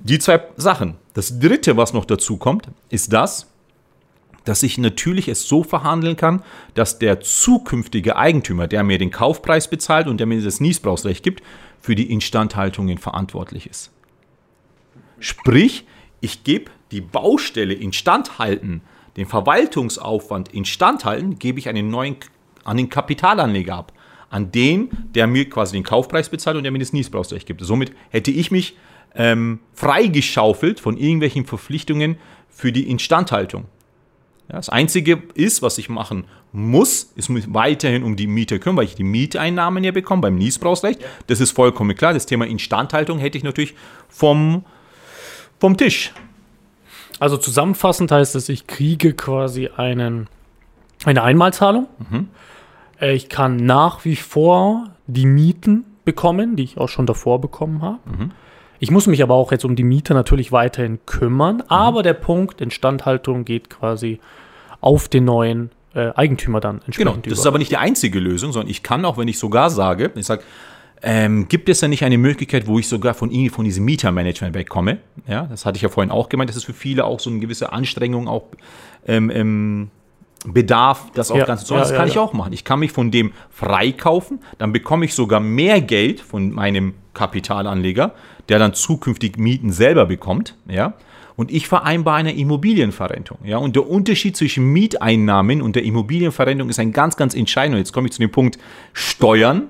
Die 0.04 0.20
zwei 0.20 0.42
Sachen. 0.56 0.96
Das 1.14 1.40
Dritte, 1.40 1.78
was 1.78 1.94
noch 1.94 2.06
dazu 2.06 2.38
kommt, 2.38 2.70
ist 2.90 3.12
das, 3.12 3.52
dass 4.44 4.64
ich 4.64 4.78
natürlich 4.78 5.28
es 5.28 5.48
so 5.48 5.64
verhandeln 5.64 6.16
kann, 6.16 6.44
dass 6.76 7.00
der 7.00 7.20
zukünftige 7.20 8.16
Eigentümer, 8.16 8.68
der 8.68 8.84
mir 8.84 9.00
den 9.00 9.12
Kaufpreis 9.12 9.70
bezahlt 9.70 10.08
und 10.08 10.20
der 10.20 10.28
mir 10.28 10.42
das 10.42 10.60
Niesbrauchsrecht 10.60 11.24
gibt, 11.24 11.44
für 11.82 11.96
die 11.96 12.12
Instandhaltungen 12.12 12.98
verantwortlich 12.98 13.68
ist. 13.68 13.92
Sprich, 15.20 15.86
ich 16.22 16.44
gebe 16.44 16.72
die 16.92 17.02
Baustelle 17.02 17.74
instand 17.74 18.38
halten 18.38 18.82
den 19.18 19.26
Verwaltungsaufwand 19.26 20.54
instand 20.54 21.06
halten, 21.06 21.40
gebe 21.40 21.60
ich 21.60 21.70
einen 21.70 21.90
neuen 21.90 22.18
an 22.64 22.78
den 22.78 22.90
Kapitalanleger 22.90 23.76
ab. 23.76 23.94
An 24.30 24.52
den, 24.52 24.90
der 25.14 25.28
mir 25.28 25.50
quasi 25.50 25.74
den 25.74 25.84
Kaufpreis 25.84 26.30
bezahlt 26.30 26.58
und 26.58 26.64
der 26.64 26.72
mir 26.72 26.80
das 26.80 26.94
Niesbrauchsrecht 26.94 27.46
gibt. 27.46 27.62
Somit 27.62 27.94
hätte 28.10 28.32
ich 28.32 28.52
mich 28.52 28.76
ähm, 29.16 29.60
freigeschaufelt 29.74 30.80
von 30.80 30.98
irgendwelchen 30.98 31.46
Verpflichtungen 31.46 32.18
für 32.50 32.72
die 32.72 32.90
Instandhaltung. 32.90 33.66
Ja, 34.50 34.58
das 34.58 34.70
Einzige 34.70 35.24
ist, 35.34 35.62
was 35.62 35.78
ich 35.78 35.90
machen 35.90 36.26
muss, 36.52 37.12
ist 37.16 37.30
mich 37.30 37.54
weiterhin 37.54 38.04
um 38.04 38.16
die 38.16 38.28
Miete 38.28 38.60
kümmern, 38.60 38.78
weil 38.78 38.86
ich 38.86 38.96
die 38.96 39.04
Mieteinnahmen 39.04 39.84
ja 39.84 39.92
bekomme 39.92 40.24
beim 40.24 40.36
Niesbrauchsrecht. 40.36 41.04
Das 41.28 41.40
ist 41.40 41.52
vollkommen 41.52 41.96
klar. 41.96 42.14
Das 42.14 42.26
Thema 42.26 42.46
Instandhaltung 42.46 43.20
hätte 43.20 43.38
ich 43.38 43.44
natürlich 43.44 43.74
vom, 44.08 44.66
vom 45.60 45.78
Tisch. 45.78 46.12
Also 47.20 47.38
zusammenfassend 47.38 48.12
heißt 48.12 48.36
es, 48.36 48.50
ich 48.50 48.68
kriege 48.68 49.14
quasi 49.14 49.70
einen, 49.76 50.28
eine 51.06 51.24
Einmalzahlung. 51.24 51.88
Mhm. 52.10 52.30
Äh, 53.00 53.14
ich 53.14 53.30
kann 53.30 53.56
nach 53.58 54.06
wie 54.06 54.16
vor 54.16 54.90
die 55.08 55.26
Mieten 55.26 55.86
bekommen, 56.04 56.56
die 56.56 56.64
ich 56.64 56.78
auch 56.78 56.90
schon 56.90 57.06
davor 57.06 57.40
bekommen 57.42 57.82
habe. 57.82 58.00
Mhm. 58.06 58.32
Ich 58.80 58.92
muss 58.92 59.08
mich 59.08 59.24
aber 59.24 59.36
auch 59.36 59.52
jetzt 59.52 59.66
um 59.66 59.76
die 59.76 59.84
Miete 59.84 60.14
natürlich 60.14 60.52
weiterhin 60.52 61.00
kümmern. 61.06 61.58
Mhm. 61.58 61.64
Aber 61.70 62.04
der 62.04 62.14
Punkt 62.14 62.62
Instandhaltung 62.62 63.46
geht 63.46 63.70
quasi 63.70 64.20
auf 64.82 65.08
den 65.08 65.26
neuen 65.26 65.72
äh, 65.94 66.12
Eigentümer 66.16 66.60
dann 66.60 66.82
entsprechend 66.86 66.98
Genau, 66.98 67.16
das 67.16 67.26
über. 67.26 67.34
ist 67.34 67.48
aber 67.48 67.58
nicht 67.58 67.72
die 67.72 67.78
einzige 67.78 68.20
Lösung, 68.20 68.52
sondern 68.52 68.70
ich 68.70 68.84
kann 68.84 69.06
auch, 69.06 69.18
wenn 69.18 69.28
ich 69.28 69.40
sogar 69.40 69.70
sage, 69.70 70.12
ich 70.16 70.26
sage, 70.26 70.44
ähm, 71.02 71.48
gibt 71.48 71.70
es 71.70 71.80
da 71.80 71.88
nicht 71.88 72.04
eine 72.04 72.18
Möglichkeit, 72.18 72.68
wo 72.68 72.80
ich 72.80 72.88
sogar 72.88 73.14
von, 73.14 73.32
Ihnen, 73.32 73.50
von 73.50 73.66
diesem 73.66 73.86
Mietermanagement 73.86 74.56
wegkomme? 74.56 74.98
Ja, 75.28 75.44
das 75.44 75.66
hatte 75.66 75.78
ich 75.78 75.82
ja 75.82 75.90
vorhin 75.90 76.12
auch 76.12 76.30
gemeint, 76.30 76.50
das 76.50 76.58
ist 76.58 76.66
für 76.66 76.74
viele 76.74 77.06
auch 77.06 77.20
so 77.20 77.30
eine 77.30 77.40
gewisse 77.40 77.72
Anstrengung 77.72 78.28
auch 78.28 78.46
ähm, 79.08 79.30
ähm, 79.30 79.90
Bedarf, 80.48 81.12
das 81.14 81.32
auch 81.32 81.38
Ja, 81.38 81.46
ganz 81.46 81.66
zu 81.66 81.74
machen. 81.74 81.80
ja, 81.80 81.84
Das 81.84 81.92
ja, 81.92 81.98
kann 81.98 82.08
ich 82.08 82.16
ja. 82.16 82.22
auch 82.22 82.34
machen. 82.34 82.54
Ich 82.54 82.64
kann 82.64 82.80
mich 82.80 82.92
von 82.92 83.12
dem 83.12 83.34
freikaufen, 83.50 84.40
dann 84.58 84.72
bekomme 84.74 85.06
ich 85.06 85.14
sogar 85.14 85.40
mehr 85.40 85.82
Geld 85.82 86.20
von 86.22 86.52
meinem 86.52 86.94
Kapitalanleger, 87.14 88.14
der 88.50 88.60
dann 88.60 88.74
zukünftig 88.74 89.38
Mieten 89.38 89.72
selber 89.72 90.06
bekommt, 90.06 90.56
ja. 90.68 90.94
Und 91.38 91.52
ich 91.52 91.68
vereinbare 91.68 92.16
eine 92.16 92.34
Immobilienverrentung, 92.34 93.40
ja. 93.44 93.58
Und 93.58 93.76
der 93.76 93.90
Unterschied 93.90 94.38
zwischen 94.38 94.72
Mieteinnahmen 94.72 95.62
und 95.62 95.76
der 95.76 95.84
Immobilienverrentung 95.84 96.70
ist 96.70 96.80
ein 96.80 96.94
ganz, 96.94 97.18
ganz 97.18 97.36
entscheidender. 97.36 97.78
Jetzt 97.78 97.92
komme 97.92 98.08
ich 98.08 98.14
zu 98.14 98.20
dem 98.20 98.32
Punkt 98.32 98.58
Steuern. 98.94 99.64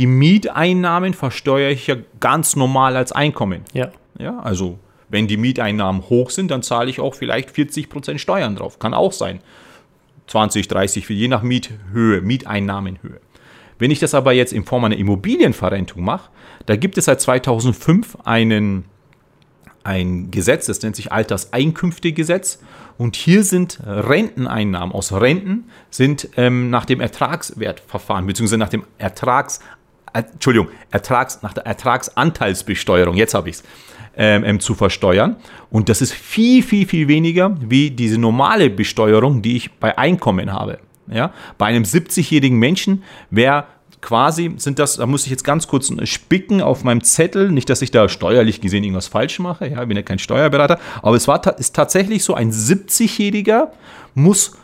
Die 0.00 0.06
Mieteinnahmen 0.06 1.12
versteuere 1.12 1.72
ich 1.72 1.86
ja 1.86 1.96
ganz 2.20 2.56
normal 2.56 2.96
als 2.96 3.12
Einkommen. 3.12 3.64
Ja. 3.74 3.90
Ja, 4.18 4.38
also 4.38 4.78
wenn 5.10 5.26
die 5.26 5.36
Mieteinnahmen 5.36 6.08
hoch 6.08 6.30
sind, 6.30 6.50
dann 6.50 6.62
zahle 6.62 6.88
ich 6.88 7.00
auch 7.00 7.14
vielleicht 7.14 7.50
40% 7.50 8.16
Steuern 8.16 8.56
drauf. 8.56 8.78
Kann 8.78 8.94
auch 8.94 9.12
sein. 9.12 9.40
20, 10.28 10.68
30, 10.68 11.06
je 11.10 11.28
nach 11.28 11.42
Miethöhe, 11.42 12.22
Mieteinnahmenhöhe. 12.22 13.20
Wenn 13.78 13.90
ich 13.90 13.98
das 13.98 14.14
aber 14.14 14.32
jetzt 14.32 14.54
in 14.54 14.64
Form 14.64 14.84
einer 14.84 14.96
Immobilienverrentung 14.96 16.02
mache, 16.02 16.30
da 16.64 16.76
gibt 16.76 16.96
es 16.96 17.04
seit 17.04 17.20
2005 17.20 18.16
einen, 18.24 18.86
ein 19.84 20.30
Gesetz, 20.30 20.64
das 20.64 20.80
nennt 20.80 20.96
sich 20.96 21.12
Alterseinkünftegesetz. 21.12 22.60
Und 22.96 23.16
hier 23.16 23.44
sind 23.44 23.80
Renteneinnahmen 23.84 24.94
aus 24.94 25.12
Renten 25.12 25.70
sind 25.90 26.28
ähm, 26.36 26.70
nach 26.70 26.84
dem 26.84 27.00
Ertragswertverfahren, 27.00 28.26
beziehungsweise 28.26 28.58
nach 28.58 28.68
dem 28.68 28.84
Ertrags, 28.98 29.60
Entschuldigung, 30.12 30.68
Ertrags, 30.90 31.42
nach 31.42 31.52
der 31.52 31.66
Ertragsanteilsbesteuerung, 31.66 33.16
jetzt 33.16 33.34
habe 33.34 33.48
ich 33.48 33.56
es, 33.56 33.64
ähm, 34.16 34.44
ähm, 34.44 34.60
zu 34.60 34.74
versteuern. 34.74 35.36
Und 35.70 35.88
das 35.88 36.02
ist 36.02 36.12
viel, 36.12 36.62
viel, 36.62 36.86
viel 36.86 37.08
weniger 37.08 37.56
wie 37.60 37.90
diese 37.90 38.18
normale 38.18 38.70
Besteuerung, 38.70 39.42
die 39.42 39.56
ich 39.56 39.72
bei 39.72 39.96
Einkommen 39.96 40.52
habe. 40.52 40.78
Ja? 41.10 41.32
Bei 41.58 41.66
einem 41.66 41.84
70-jährigen 41.84 42.58
Menschen 42.58 43.04
wäre 43.30 43.64
quasi, 44.00 44.54
sind 44.56 44.78
das, 44.78 44.96
da 44.96 45.06
muss 45.06 45.24
ich 45.24 45.30
jetzt 45.30 45.44
ganz 45.44 45.68
kurz 45.68 45.92
spicken 46.08 46.62
auf 46.62 46.84
meinem 46.84 47.02
Zettel, 47.02 47.50
nicht, 47.50 47.68
dass 47.68 47.82
ich 47.82 47.90
da 47.90 48.08
steuerlich 48.08 48.60
gesehen 48.60 48.82
irgendwas 48.82 49.08
falsch 49.08 49.38
mache, 49.38 49.68
ja, 49.68 49.82
ich 49.82 49.88
bin 49.88 49.96
ja 49.96 50.02
kein 50.02 50.18
Steuerberater, 50.18 50.78
aber 51.02 51.16
es 51.16 51.28
war, 51.28 51.58
ist 51.58 51.76
tatsächlich 51.76 52.24
so, 52.24 52.34
ein 52.34 52.50
70-jähriger 52.50 53.68
muss 54.14 54.56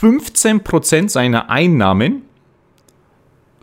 15% 0.00 1.08
seiner 1.08 1.48
Einnahmen 1.50 2.22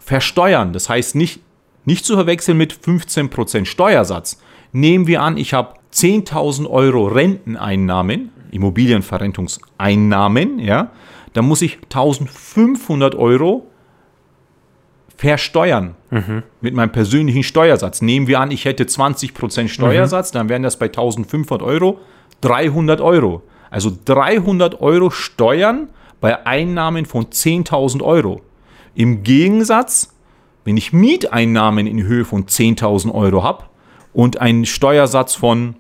versteuern. 0.10 0.74
Das 0.74 0.90
heißt 0.90 1.16
nicht, 1.16 1.40
nicht 1.86 2.04
zu 2.04 2.16
verwechseln 2.16 2.58
mit 2.58 2.74
15% 2.74 3.66
Steuersatz. 3.66 4.42
Nehmen 4.72 5.06
wir 5.06 5.22
an, 5.22 5.38
ich 5.38 5.54
habe 5.54 5.76
10.000 5.94 6.68
Euro 6.68 7.06
Renteneinnahmen, 7.08 8.32
Immobilienverrentungseinnahmen, 8.50 10.58
ja, 10.58 10.90
dann 11.34 11.46
muss 11.46 11.62
ich 11.62 11.78
1.500 11.92 13.16
Euro 13.16 13.68
versteuern 15.16 15.94
mit 16.60 16.74
meinem 16.74 16.92
persönlichen 16.92 17.44
Steuersatz. 17.44 18.02
Nehmen 18.02 18.26
wir 18.26 18.40
an, 18.40 18.50
ich 18.50 18.66
hätte 18.66 18.86
20% 18.86 19.68
Steuersatz, 19.68 20.32
dann 20.32 20.50
wären 20.50 20.64
das 20.64 20.80
bei 20.80 20.88
1.500 20.88 21.62
Euro 21.62 22.00
300 22.42 23.00
Euro. 23.00 23.44
Also 23.70 23.92
300 24.06 24.82
Euro 24.82 25.12
Steuern 25.12 25.90
bei 26.20 26.48
Einnahmen 26.48 27.06
von 27.06 27.26
10.000 27.26 28.02
Euro. 28.02 28.42
Im 28.96 29.24
Gegensatz, 29.24 30.16
wenn 30.66 30.78
ich 30.78 30.94
Mieteinnahmen 30.94 31.88
in 31.88 32.04
Höhe 32.04 32.26
von 32.26 32.46
10.000 32.46 33.14
Euro 33.14 33.44
habe 33.44 33.66
und 34.14 34.40
einen 34.40 34.66
Steuersatz 34.66 35.36
von 35.36 35.76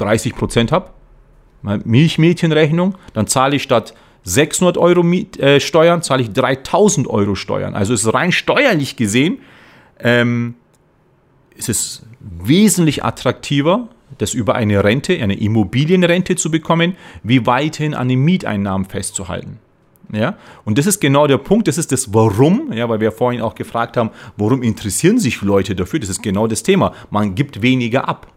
30% 0.00 0.70
habe, 0.72 0.90
Milchmädchenrechnung, 1.62 2.96
dann 3.12 3.26
zahle 3.26 3.56
ich 3.56 3.62
statt 3.62 3.94
600 4.24 4.76
Euro 4.78 5.02
Miet, 5.02 5.38
äh, 5.38 5.60
Steuern, 5.60 6.02
zahle 6.02 6.22
ich 6.22 6.32
3000 6.32 7.08
Euro 7.08 7.34
Steuern. 7.34 7.74
Also 7.74 7.94
ist 7.94 8.12
rein 8.12 8.32
steuerlich 8.32 8.96
gesehen, 8.96 9.38
ähm, 10.00 10.54
ist 11.56 11.68
es 11.68 12.06
wesentlich 12.20 13.04
attraktiver, 13.04 13.88
das 14.18 14.34
über 14.34 14.54
eine 14.54 14.82
Rente, 14.84 15.20
eine 15.20 15.38
Immobilienrente 15.38 16.36
zu 16.36 16.50
bekommen, 16.50 16.96
wie 17.22 17.46
weiterhin 17.46 17.94
an 17.94 18.08
den 18.08 18.20
Mieteinnahmen 18.20 18.86
festzuhalten. 18.86 19.58
Ja, 20.12 20.36
und 20.64 20.78
das 20.78 20.86
ist 20.86 21.00
genau 21.00 21.26
der 21.26 21.38
Punkt, 21.38 21.66
das 21.66 21.78
ist 21.78 21.90
das 21.90 22.14
Warum, 22.14 22.72
ja, 22.72 22.88
weil 22.88 23.00
wir 23.00 23.10
vorhin 23.10 23.40
auch 23.40 23.54
gefragt 23.54 23.96
haben, 23.96 24.10
warum 24.36 24.62
interessieren 24.62 25.18
sich 25.18 25.42
Leute 25.42 25.74
dafür? 25.74 25.98
Das 25.98 26.08
ist 26.08 26.22
genau 26.22 26.46
das 26.46 26.62
Thema. 26.62 26.92
Man 27.10 27.34
gibt 27.34 27.60
weniger 27.62 28.08
ab. 28.08 28.28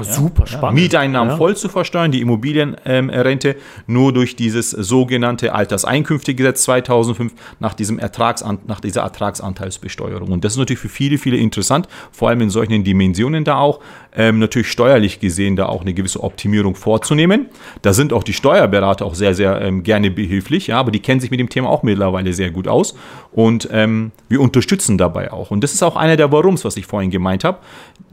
Super 0.00 0.46
spannend. 0.46 0.80
Mieteinnahmen 0.80 1.32
Ja. 1.32 1.36
voll 1.36 1.54
zu 1.54 1.68
versteuern, 1.68 2.10
die 2.10 2.22
Immobilienrente 2.22 3.56
nur 3.86 4.14
durch 4.14 4.36
dieses 4.36 4.70
sogenannte 4.70 5.54
Alterseinkünftegesetz 5.54 6.62
2005 6.62 7.34
nach, 7.60 7.74
diesem 7.74 7.98
Ertragsan 7.98 8.60
nach 8.66 8.80
dieser 8.80 9.02
Ertragsanteilsbesteuerung. 9.02 10.32
Und 10.32 10.44
das 10.44 10.54
ist 10.54 10.58
natürlich 10.58 10.80
für 10.80 10.88
viele, 10.88 11.18
viele 11.18 11.36
interessant, 11.36 11.88
vor 12.10 12.30
allem 12.30 12.40
in 12.40 12.48
solchen 12.48 12.84
Dimensionen 12.84 13.44
da 13.44 13.58
auch, 13.58 13.80
ähm, 14.14 14.38
natürlich 14.38 14.68
steuerlich 14.68 15.20
gesehen 15.20 15.56
da 15.56 15.66
auch 15.66 15.82
eine 15.82 15.94
gewisse 15.94 16.22
Optimierung 16.22 16.74
vorzunehmen. 16.74 17.46
Da 17.80 17.92
sind 17.92 18.12
auch 18.12 18.22
die 18.22 18.32
Steuerberater 18.32 19.06
auch 19.06 19.14
sehr, 19.14 19.34
sehr 19.34 19.60
ähm, 19.62 19.82
gerne 19.82 20.10
behilflich, 20.10 20.66
ja, 20.66 20.78
aber 20.78 20.90
die 20.90 21.00
kennen 21.00 21.20
sich 21.20 21.30
mit 21.30 21.40
dem 21.40 21.48
Thema 21.48 21.68
auch 21.70 21.82
mittlerweile 21.82 22.32
sehr 22.32 22.50
gut 22.50 22.68
aus 22.68 22.94
und 23.32 23.68
ähm, 23.72 24.12
wir 24.28 24.40
unterstützen 24.40 24.98
dabei 24.98 25.32
auch. 25.32 25.50
Und 25.50 25.64
das 25.64 25.72
ist 25.72 25.82
auch 25.82 25.96
einer 25.96 26.16
der 26.16 26.30
Warums, 26.30 26.64
was 26.64 26.76
ich 26.76 26.86
vorhin 26.86 27.10
gemeint 27.10 27.44
habe. 27.44 27.58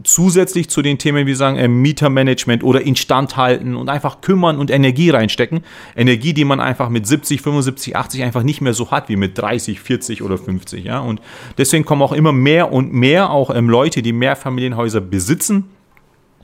Zusätzlich 0.03 0.69
zu 0.69 0.81
den 0.81 0.97
Themen, 0.97 1.27
wie 1.27 1.33
sagen, 1.33 1.57
ähm, 1.57 1.81
Mietermanagement 1.81 2.63
oder 2.63 2.81
Instandhalten 2.81 3.75
und 3.75 3.89
einfach 3.89 4.21
kümmern 4.21 4.57
und 4.57 4.71
Energie 4.71 5.09
reinstecken. 5.09 5.61
Energie, 5.97 6.33
die 6.33 6.45
man 6.45 6.61
einfach 6.61 6.89
mit 6.89 7.05
70, 7.05 7.41
75, 7.41 7.97
80 7.97 8.23
einfach 8.23 8.43
nicht 8.43 8.61
mehr 8.61 8.73
so 8.73 8.91
hat 8.91 9.09
wie 9.09 9.17
mit 9.17 9.37
30, 9.37 9.81
40 9.81 10.21
oder 10.21 10.37
50. 10.37 10.85
Ja? 10.85 10.99
Und 10.99 11.21
deswegen 11.57 11.83
kommen 11.83 12.01
auch 12.01 12.13
immer 12.13 12.31
mehr 12.31 12.71
und 12.71 12.93
mehr 12.93 13.31
auch 13.31 13.53
ähm, 13.53 13.69
Leute, 13.69 14.01
die 14.01 14.13
Mehrfamilienhäuser 14.13 15.01
besitzen 15.01 15.65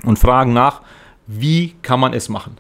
und 0.03 0.19
fragen 0.19 0.53
nach, 0.53 0.81
wie 1.27 1.75
kann 1.81 1.99
man 1.99 2.13
es 2.13 2.29
machen? 2.29 2.57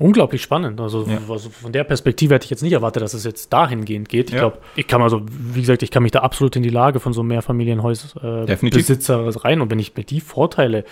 Unglaublich 0.00 0.42
spannend. 0.42 0.80
Also, 0.80 1.04
Ja. 1.06 1.18
also 1.28 1.50
von 1.50 1.70
der 1.70 1.84
Perspektive 1.84 2.34
hätte 2.34 2.44
ich 2.46 2.50
jetzt 2.50 2.62
nicht 2.62 2.72
erwartet, 2.72 3.00
dass 3.02 3.14
es 3.14 3.22
jetzt 3.22 3.52
dahingehend 3.52 4.08
geht. 4.08 4.28
Ich 4.30 4.34
Ja. 4.34 4.40
glaube, 4.40 4.58
ich 4.74 4.88
kann 4.88 5.00
also, 5.02 5.22
wie 5.28 5.60
gesagt, 5.60 5.84
ich 5.84 5.92
kann 5.92 6.02
mich 6.02 6.10
da 6.10 6.18
absolut 6.20 6.56
in 6.56 6.64
die 6.64 6.68
Lage 6.70 6.98
von 6.98 7.12
so 7.12 7.20
einem 7.20 7.28
Mehrfamilienhaus-Besitzer 7.28 9.24
äh, 9.24 9.28
rein. 9.38 9.60
Und 9.60 9.70
wenn 9.70 9.78
ich 9.78 9.96
mir 9.96 10.02
die 10.02 10.20
Vorteile 10.20 10.84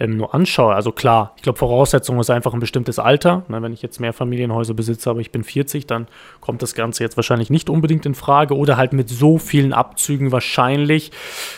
ähm, 0.00 0.16
nur 0.16 0.32
anschaue, 0.34 0.74
also 0.74 0.92
klar, 0.92 1.32
ich 1.36 1.42
glaube, 1.42 1.58
Voraussetzung 1.58 2.20
ist 2.20 2.30
einfach 2.30 2.54
ein 2.54 2.60
bestimmtes 2.60 2.98
Alter. 3.00 3.42
Na, 3.48 3.60
wenn 3.62 3.72
ich 3.72 3.82
jetzt 3.82 3.98
Mehrfamilienhäuser 3.98 4.72
besitze, 4.74 5.10
aber 5.10 5.18
ich 5.20 5.32
bin 5.32 5.42
40, 5.42 5.86
dann 5.88 6.06
kommt 6.40 6.62
das 6.62 6.74
Ganze 6.74 7.02
jetzt 7.02 7.16
wahrscheinlich 7.16 7.50
nicht 7.50 7.68
unbedingt 7.68 8.06
in 8.06 8.14
Frage 8.14 8.56
oder 8.56 8.76
halt 8.76 8.92
mit 8.92 9.08
so 9.08 9.38
vielen 9.38 9.72
Abzügen 9.72 10.30
wahrscheinlich, 10.30 11.10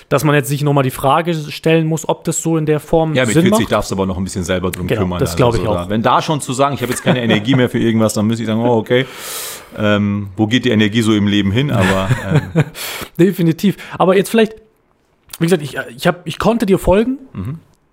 dass 0.09 0.25
man 0.25 0.35
jetzt 0.35 0.49
sich 0.49 0.62
nochmal 0.62 0.85
die 0.85 0.90
Frage 0.90 1.35
stellen 1.35 1.87
muss, 1.87 2.09
ob 2.09 2.25
das 2.25 2.40
so 2.42 2.56
in 2.56 2.64
der 2.64 2.80
Form 2.80 3.14
Ja, 3.14 3.25
mit 3.26 3.35
Sinn 3.35 3.42
40 3.42 3.61
macht. 3.64 3.73
darfst 3.73 3.90
du 3.90 3.94
aber 3.97 4.06
noch 4.06 4.16
ein 4.16 4.25
bisschen 4.25 4.44
selber 4.44 4.70
drum 4.70 4.87
Genau, 4.87 5.02
kümmern. 5.02 5.18
das 5.18 5.37
glaube 5.37 5.59
ich 5.59 5.62
so 5.64 5.68
auch. 5.68 5.75
Da, 5.85 5.90
wenn 5.90 6.02
da 6.02 6.23
schon 6.23 6.40
zu 6.40 6.52
sagen, 6.54 6.75
ich 6.75 6.80
habe 6.80 6.90
jetzt 6.92 7.02
keine 7.02 7.23
Energie 7.23 7.54
mehr 7.54 7.68
für 7.68 7.78
irgendwas, 7.78 8.14
dann 8.14 8.26
müsste 8.26 8.42
ich 8.44 8.47
sagen, 8.47 8.61
oh, 8.61 8.76
okay, 8.78 9.04
ähm, 9.76 10.28
wo 10.37 10.47
geht 10.47 10.64
die 10.64 10.70
Energie 10.70 11.02
so 11.02 11.12
im 11.14 11.26
Leben 11.26 11.52
hin? 11.52 11.70
Aber 11.70 12.09
ähm, 12.54 12.64
Definitiv. 13.18 13.76
Aber 13.99 14.16
jetzt 14.16 14.30
vielleicht, 14.30 14.54
wie 15.38 15.44
gesagt, 15.47 15.62
ich, 15.62 15.76
ich, 15.94 16.06
hab, 16.06 16.26
ich 16.26 16.38
konnte 16.38 16.64
dir 16.66 16.78
folgen. 16.78 17.18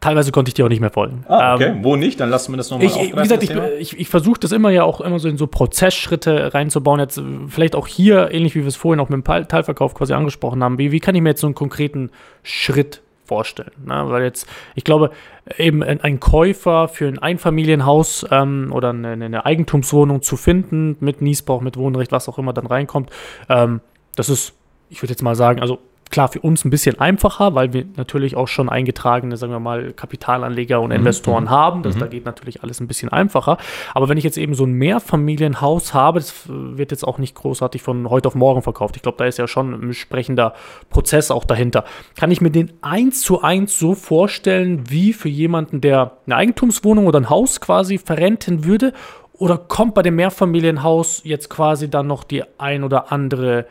Teilweise 0.07 0.31
konnte 0.31 0.47
ich 0.47 0.53
dir 0.53 0.63
auch 0.63 0.69
nicht 0.69 0.79
mehr 0.79 0.89
folgen. 0.89 1.25
Ähm, 1.29 1.83
wo 1.83 1.97
nicht? 1.97 2.17
Dann 2.21 2.29
lassen 2.29 2.53
wir 2.53 2.57
das 2.57 2.69
nochmal 2.69 2.87
wie 2.87 3.11
gesagt, 3.11 3.43
ich, 3.43 3.51
ich, 3.77 3.99
ich 3.99 4.07
versuche 4.07 4.39
das 4.39 4.53
immer 4.53 4.69
ja 4.69 4.85
auch 4.85 5.01
immer 5.01 5.19
so 5.19 5.27
in 5.27 5.37
so 5.37 5.47
Prozessschritte 5.47 6.53
reinzubauen. 6.53 7.01
Jetzt 7.01 7.21
vielleicht 7.49 7.75
auch 7.75 7.87
hier, 7.87 8.31
ähnlich 8.31 8.55
wie 8.55 8.61
wir 8.61 8.67
es 8.67 8.77
vorhin 8.77 9.01
auch 9.01 9.09
mit 9.09 9.17
dem 9.17 9.25
Teil- 9.25 9.45
Teilverkauf 9.47 9.95
quasi 9.95 10.13
angesprochen 10.13 10.63
haben. 10.63 10.77
Wie, 10.77 10.93
wie 10.93 11.01
kann 11.01 11.13
ich 11.13 11.21
mir 11.21 11.31
jetzt 11.31 11.41
so 11.41 11.47
einen 11.47 11.55
konkreten 11.55 12.09
Schritt 12.41 13.01
vorstellen? 13.25 13.73
Ne? 13.85 14.01
Weil 14.07 14.23
jetzt, 14.23 14.47
ich 14.75 14.85
glaube, 14.85 15.11
eben 15.57 15.83
ein, 15.83 15.99
ein 15.99 16.21
Käufer 16.21 16.87
für 16.87 17.09
ein 17.09 17.19
Einfamilienhaus 17.19 18.25
ähm, 18.31 18.71
oder 18.71 18.91
eine, 18.91 19.11
eine 19.11 19.45
Eigentumswohnung 19.45 20.21
zu 20.21 20.37
finden, 20.37 20.95
mit 21.01 21.21
Niesbrauch, 21.21 21.59
mit 21.59 21.75
Wohnrecht, 21.75 22.13
was 22.13 22.29
auch 22.29 22.37
immer 22.37 22.53
dann 22.53 22.65
reinkommt, 22.65 23.09
ähm, 23.49 23.81
das 24.15 24.29
ist, 24.29 24.53
ich 24.89 25.03
würde 25.03 25.11
jetzt 25.11 25.21
mal 25.21 25.35
sagen, 25.35 25.59
also 25.59 25.79
klar 26.09 26.27
für 26.27 26.39
uns 26.39 26.65
ein 26.65 26.69
bisschen 26.69 26.99
einfacher, 26.99 27.55
weil 27.55 27.73
wir 27.73 27.85
natürlich 27.95 28.35
auch 28.35 28.47
schon 28.47 28.69
eingetragene, 28.69 29.37
sagen 29.37 29.51
wir 29.51 29.59
mal, 29.59 29.93
Kapitalanleger 29.93 30.81
und 30.81 30.91
Investoren 30.91 31.49
haben. 31.49 31.83
Das, 31.83 31.97
Da 31.97 32.07
geht 32.07 32.25
natürlich 32.25 32.63
alles 32.63 32.79
ein 32.79 32.87
bisschen 32.87 33.09
einfacher. 33.09 33.57
Aber 33.93 34.09
wenn 34.09 34.17
ich 34.17 34.23
jetzt 34.23 34.37
eben 34.37 34.53
so 34.53 34.65
ein 34.65 34.73
Mehrfamilienhaus 34.73 35.93
habe, 35.93 36.19
das 36.19 36.33
wird 36.47 36.91
jetzt 36.91 37.07
auch 37.07 37.17
nicht 37.17 37.35
großartig 37.35 37.81
von 37.81 38.09
heute 38.09 38.27
auf 38.27 38.35
morgen 38.35 38.61
verkauft. 38.61 38.95
Ich 38.95 39.01
glaube, 39.01 39.17
da 39.17 39.25
ist 39.25 39.37
ja 39.37 39.47
schon 39.47 39.73
ein 39.73 39.83
entsprechender 39.83 40.53
Prozess 40.89 41.31
auch 41.31 41.45
dahinter. 41.45 41.83
Kann 42.15 42.31
ich 42.31 42.41
mir 42.41 42.51
den 42.51 42.73
eins 42.81 43.21
zu 43.21 43.41
eins 43.41 43.77
so 43.77 43.95
vorstellen, 43.95 44.89
wie 44.89 45.13
für 45.13 45.29
jemanden, 45.29 45.81
der 45.81 46.17
eine 46.25 46.35
Eigentumswohnung 46.35 47.07
oder 47.07 47.19
ein 47.19 47.29
Haus 47.29 47.61
quasi 47.61 47.97
verrenten 47.97 48.65
würde? 48.65 48.93
Oder 49.33 49.57
kommt 49.57 49.93
bei 49.93 50.01
dem 50.01 50.15
Mehrfamilienhaus 50.15 51.21
jetzt 51.23 51.49
quasi 51.49 51.89
dann 51.89 52.07
noch 52.07 52.23
die 52.23 52.43
ein 52.57 52.83
oder 52.83 53.11
andere 53.11 53.67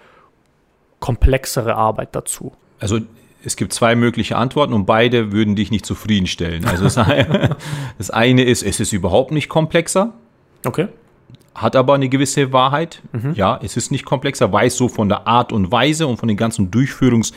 komplexere 1.01 1.77
Arbeit 1.77 2.11
dazu? 2.13 2.53
Also 2.79 3.01
es 3.45 3.57
gibt 3.57 3.73
zwei 3.73 3.95
mögliche 3.95 4.37
Antworten 4.37 4.73
und 4.73 4.87
beide 4.87 5.33
würden 5.33 5.55
dich 5.55 5.71
nicht 5.71 5.87
zufriedenstellen. 5.87 6.65
Also 6.65 6.85
das, 6.85 6.95
das 7.99 8.11
eine 8.11 8.43
ist, 8.43 8.63
es 8.63 8.81
ist 8.81 8.93
überhaupt 8.93 9.31
nicht 9.31 9.49
komplexer. 9.49 10.13
Okay. 10.65 10.89
Hat 11.55 11.77
aber 11.77 11.95
eine 11.95 12.09
gewisse 12.09 12.53
Wahrheit. 12.53 13.01
Mhm. 13.13 13.35
Ja, 13.35 13.59
es 13.63 13.77
ist 13.77 13.91
nicht 13.91 14.05
komplexer, 14.05 14.53
weil 14.53 14.67
es 14.67 14.77
so 14.77 14.89
von 14.89 15.09
der 15.09 15.27
Art 15.27 15.53
und 15.53 15.73
Weise 15.73 16.07
und 16.07 16.19
von 16.19 16.29
den 16.29 16.37
ganzen 16.37 16.71
Durchführungs- 16.71 17.33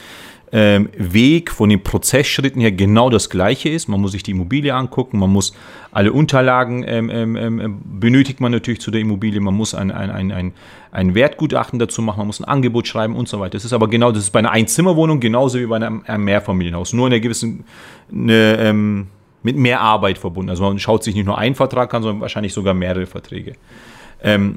ähm, 0.51 0.89
Weg 0.97 1.51
von 1.51 1.69
den 1.69 1.83
Prozessschritten 1.83 2.59
her 2.61 2.71
genau 2.71 3.09
das 3.09 3.29
gleiche 3.29 3.69
ist. 3.69 3.87
Man 3.87 4.01
muss 4.01 4.13
sich 4.13 4.23
die 4.23 4.31
Immobilie 4.31 4.73
angucken, 4.73 5.19
man 5.19 5.29
muss 5.29 5.53
alle 5.91 6.11
Unterlagen 6.11 6.83
ähm, 6.87 7.09
ähm, 7.09 7.35
ähm, 7.35 7.81
benötigt 7.83 8.39
man 8.39 8.51
natürlich 8.51 8.81
zu 8.81 8.89
der 8.89 9.01
Immobilie, 9.01 9.39
man 9.41 9.53
muss 9.53 9.75
ein, 9.75 9.91
ein, 9.91 10.31
ein, 10.31 10.53
ein, 10.91 11.15
Wertgutachten 11.15 11.77
dazu 11.77 12.01
machen, 12.01 12.19
man 12.19 12.27
muss 12.27 12.39
ein 12.39 12.45
Angebot 12.45 12.87
schreiben 12.87 13.15
und 13.15 13.27
so 13.27 13.39
weiter. 13.39 13.51
Das 13.51 13.65
ist 13.65 13.73
aber 13.73 13.87
genau, 13.87 14.11
das 14.11 14.23
ist 14.23 14.31
bei 14.31 14.39
einer 14.39 14.51
Einzimmerwohnung 14.51 15.19
genauso 15.19 15.59
wie 15.59 15.67
bei 15.67 15.75
einem, 15.75 16.03
einem 16.07 16.23
Mehrfamilienhaus, 16.23 16.93
nur 16.93 17.07
in 17.07 17.13
einer 17.13 17.19
gewissen, 17.19 17.63
eine, 18.11 18.57
ähm, 18.57 19.07
mit 19.43 19.55
mehr 19.55 19.81
Arbeit 19.81 20.17
verbunden. 20.17 20.49
Also 20.49 20.63
man 20.63 20.79
schaut 20.79 21.03
sich 21.03 21.15
nicht 21.15 21.25
nur 21.25 21.37
einen 21.37 21.55
Vertrag 21.55 21.93
an, 21.93 22.01
sondern 22.01 22.21
wahrscheinlich 22.21 22.53
sogar 22.53 22.73
mehrere 22.73 23.05
Verträge. 23.05 23.53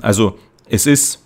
Also 0.01 0.39
es 0.69 0.87
ist 0.87 1.25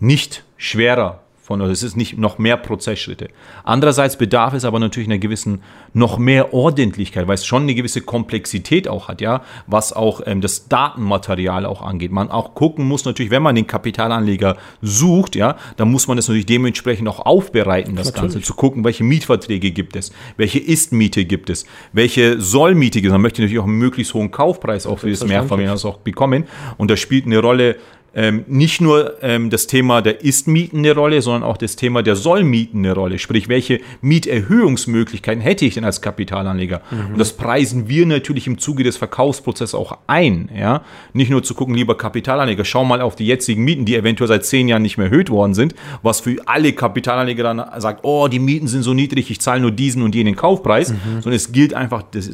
nicht 0.00 0.42
schwerer 0.56 1.23
von, 1.44 1.60
oder 1.60 1.70
es 1.70 1.82
ist 1.82 1.94
nicht 1.94 2.16
noch 2.16 2.38
mehr 2.38 2.56
Prozessschritte. 2.56 3.28
Andererseits 3.64 4.16
bedarf 4.16 4.54
es 4.54 4.64
aber 4.64 4.78
natürlich 4.78 5.10
einer 5.10 5.18
gewissen 5.18 5.60
noch 5.92 6.16
mehr 6.16 6.54
Ordentlichkeit, 6.54 7.28
weil 7.28 7.34
es 7.34 7.44
schon 7.44 7.64
eine 7.64 7.74
gewisse 7.74 8.00
Komplexität 8.00 8.88
auch 8.88 9.08
hat, 9.08 9.20
ja, 9.20 9.42
was 9.66 9.92
auch 9.92 10.22
ähm, 10.24 10.40
das 10.40 10.68
Datenmaterial 10.68 11.66
auch 11.66 11.82
angeht. 11.82 12.12
Man 12.12 12.30
auch 12.30 12.54
gucken 12.54 12.86
muss 12.86 13.04
natürlich, 13.04 13.30
wenn 13.30 13.42
man 13.42 13.54
den 13.54 13.66
Kapitalanleger 13.66 14.56
sucht, 14.80 15.36
ja, 15.36 15.56
dann 15.76 15.90
muss 15.90 16.08
man 16.08 16.16
das 16.16 16.28
natürlich 16.28 16.46
dementsprechend 16.46 17.08
auch 17.08 17.20
aufbereiten, 17.20 17.94
das 17.94 18.06
natürlich. 18.06 18.32
Ganze, 18.32 18.46
zu 18.46 18.54
gucken, 18.54 18.82
welche 18.82 19.04
Mietverträge 19.04 19.70
gibt 19.70 19.96
es, 19.96 20.12
welche 20.38 20.60
Ist-Miete 20.60 21.26
gibt 21.26 21.50
es, 21.50 21.66
welche 21.92 22.40
Soll-Miete 22.40 23.02
gibt 23.02 23.08
es. 23.08 23.12
Man 23.12 23.20
möchte 23.20 23.42
natürlich 23.42 23.60
auch 23.60 23.66
einen 23.66 23.76
möglichst 23.76 24.14
hohen 24.14 24.30
Kaufpreis 24.30 24.86
auch 24.86 24.98
für 24.98 25.10
das 25.10 25.22
Mehrfamilienhaus 25.26 25.84
auch 25.84 25.98
bekommen. 25.98 26.44
Und 26.78 26.90
da 26.90 26.96
spielt 26.96 27.26
eine 27.26 27.38
Rolle 27.38 27.76
ähm, 28.14 28.44
nicht 28.46 28.80
nur 28.80 29.22
ähm, 29.22 29.50
das 29.50 29.66
Thema 29.66 30.02
der 30.02 30.22
Ist-Mieten 30.22 30.78
eine 30.78 30.94
Rolle, 30.94 31.22
sondern 31.22 31.42
auch 31.42 31.56
das 31.56 31.76
Thema 31.76 32.02
der 32.02 32.16
Soll-Mieten 32.16 32.78
eine 32.78 32.94
Rolle. 32.94 33.18
Sprich, 33.18 33.48
welche 33.48 33.80
Mieterhöhungsmöglichkeiten 34.02 35.42
hätte 35.42 35.64
ich 35.64 35.74
denn 35.74 35.84
als 35.84 36.00
Kapitalanleger? 36.00 36.80
Mhm. 36.90 37.12
Und 37.12 37.18
das 37.18 37.32
preisen 37.32 37.88
wir 37.88 38.06
natürlich 38.06 38.46
im 38.46 38.58
Zuge 38.58 38.84
des 38.84 38.96
Verkaufsprozesses 38.96 39.74
auch 39.74 39.98
ein. 40.06 40.50
Ja? 40.56 40.82
Nicht 41.12 41.30
nur 41.30 41.42
zu 41.42 41.54
gucken, 41.54 41.74
lieber 41.74 41.96
Kapitalanleger, 41.96 42.64
schau 42.64 42.84
mal 42.84 43.00
auf 43.00 43.16
die 43.16 43.26
jetzigen 43.26 43.64
Mieten, 43.64 43.84
die 43.84 43.96
eventuell 43.96 44.28
seit 44.28 44.44
zehn 44.44 44.68
Jahren 44.68 44.82
nicht 44.82 44.98
mehr 44.98 45.06
erhöht 45.06 45.30
worden 45.30 45.54
sind, 45.54 45.74
was 46.02 46.20
für 46.20 46.36
alle 46.46 46.72
Kapitalanleger 46.72 47.42
dann 47.42 47.64
sagt, 47.78 48.00
oh, 48.04 48.28
die 48.28 48.38
Mieten 48.38 48.68
sind 48.68 48.82
so 48.82 48.94
niedrig, 48.94 49.30
ich 49.30 49.40
zahle 49.40 49.60
nur 49.60 49.70
diesen 49.70 50.02
und 50.02 50.14
jenen 50.14 50.36
Kaufpreis, 50.36 50.90
mhm. 50.90 50.96
sondern 51.14 51.34
es 51.34 51.52
gilt 51.52 51.74
einfach 51.74 52.02
das, 52.02 52.30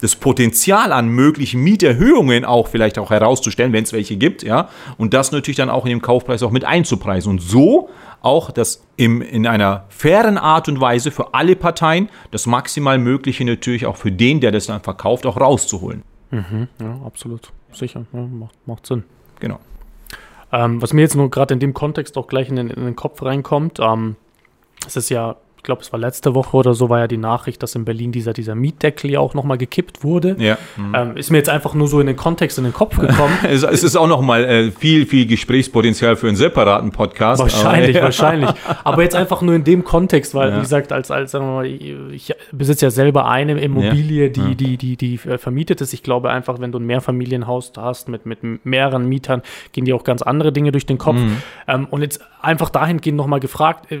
das 0.00 0.16
Potenzial 0.16 0.92
an 0.92 1.08
möglichen 1.08 1.62
Mieterhöhungen 1.62 2.44
auch 2.44 2.68
vielleicht 2.68 2.98
auch 2.98 3.10
herauszustellen, 3.10 3.72
wenn 3.72 3.84
es 3.84 3.92
welche 3.92 4.16
gibt, 4.16 4.42
ja, 4.42 4.68
und 4.98 5.14
das 5.14 5.21
das 5.26 5.32
natürlich 5.32 5.56
dann 5.56 5.70
auch 5.70 5.84
in 5.84 5.90
dem 5.90 6.02
Kaufpreis 6.02 6.42
auch 6.42 6.50
mit 6.50 6.64
einzupreisen. 6.64 7.30
Und 7.30 7.40
so 7.40 7.90
auch 8.20 8.50
das 8.50 8.84
im, 8.96 9.22
in 9.22 9.46
einer 9.46 9.84
fairen 9.88 10.38
Art 10.38 10.68
und 10.68 10.80
Weise 10.80 11.10
für 11.10 11.34
alle 11.34 11.56
Parteien 11.56 12.08
das 12.30 12.46
maximal 12.46 12.98
Mögliche 12.98 13.44
natürlich 13.44 13.86
auch 13.86 13.96
für 13.96 14.12
den, 14.12 14.40
der 14.40 14.52
das 14.52 14.66
dann 14.66 14.80
verkauft, 14.80 15.26
auch 15.26 15.40
rauszuholen. 15.40 16.02
Mhm, 16.30 16.68
ja, 16.80 17.00
absolut. 17.04 17.52
Sicher. 17.72 18.04
Ja, 18.12 18.20
macht, 18.20 18.54
macht 18.66 18.86
Sinn. 18.86 19.04
Genau. 19.40 19.58
Ähm, 20.52 20.82
was 20.82 20.92
mir 20.92 21.00
jetzt 21.00 21.16
nur 21.16 21.30
gerade 21.30 21.54
in 21.54 21.60
dem 21.60 21.74
Kontext 21.74 22.16
auch 22.18 22.26
gleich 22.26 22.48
in 22.48 22.56
den, 22.56 22.68
in 22.68 22.84
den 22.84 22.96
Kopf 22.96 23.22
reinkommt, 23.22 23.78
ähm, 23.80 24.16
es 24.86 24.96
ist 24.96 25.08
ja 25.08 25.36
ich 25.62 25.64
glaube, 25.64 25.82
es 25.82 25.92
war 25.92 26.00
letzte 26.00 26.34
Woche 26.34 26.56
oder 26.56 26.74
so, 26.74 26.90
war 26.90 26.98
ja 26.98 27.06
die 27.06 27.18
Nachricht, 27.18 27.62
dass 27.62 27.76
in 27.76 27.84
Berlin 27.84 28.10
dieser, 28.10 28.32
dieser 28.32 28.56
Mietdeckel 28.56 29.12
ja 29.12 29.20
auch 29.20 29.32
nochmal 29.34 29.58
gekippt 29.58 30.02
wurde. 30.02 30.34
Ja. 30.40 30.58
Mhm. 30.76 30.92
Ähm, 30.92 31.16
ist 31.16 31.30
mir 31.30 31.38
jetzt 31.38 31.48
einfach 31.48 31.72
nur 31.74 31.86
so 31.86 32.00
in 32.00 32.08
den 32.08 32.16
Kontext, 32.16 32.58
in 32.58 32.64
den 32.64 32.72
Kopf 32.72 32.98
gekommen. 32.98 33.32
es, 33.48 33.62
es, 33.62 33.84
ist 33.84 33.94
auch 33.94 34.08
nochmal 34.08 34.42
äh, 34.44 34.70
viel, 34.72 35.06
viel 35.06 35.24
Gesprächspotenzial 35.24 36.16
für 36.16 36.26
einen 36.26 36.34
separaten 36.34 36.90
Podcast. 36.90 37.40
Wahrscheinlich, 37.40 37.96
aber, 37.96 38.06
wahrscheinlich. 38.06 38.50
Aber 38.82 39.02
jetzt 39.04 39.14
einfach 39.14 39.40
nur 39.40 39.54
in 39.54 39.62
dem 39.62 39.84
Kontext, 39.84 40.34
weil, 40.34 40.50
ja. 40.50 40.56
wie 40.56 40.62
gesagt, 40.62 40.90
als, 40.90 41.12
als 41.12 41.32
mal, 41.34 41.64
ich 41.64 42.34
besitze 42.50 42.86
ja 42.86 42.90
selber 42.90 43.28
eine 43.28 43.52
Immobilie, 43.60 44.30
die, 44.30 44.40
ja. 44.40 44.46
die, 44.54 44.76
die, 44.76 44.96
die, 44.96 45.16
die 45.16 45.28
äh, 45.30 45.38
vermietet 45.38 45.80
ist. 45.80 45.92
Ich 45.92 46.02
glaube 46.02 46.30
einfach, 46.30 46.58
wenn 46.58 46.72
du 46.72 46.80
ein 46.80 46.86
Mehrfamilienhaus 46.86 47.70
hast 47.76 48.08
mit, 48.08 48.26
mit 48.26 48.40
mehreren 48.66 49.08
Mietern, 49.08 49.42
gehen 49.70 49.84
dir 49.84 49.94
auch 49.94 50.02
ganz 50.02 50.22
andere 50.22 50.50
Dinge 50.50 50.72
durch 50.72 50.86
den 50.86 50.98
Kopf. 50.98 51.18
Mhm. 51.18 51.36
Ähm, 51.68 51.86
und 51.88 52.02
jetzt 52.02 52.20
einfach 52.40 52.68
dahingehend 52.68 53.16
nochmal 53.16 53.38
gefragt, 53.38 53.92
äh, 53.92 54.00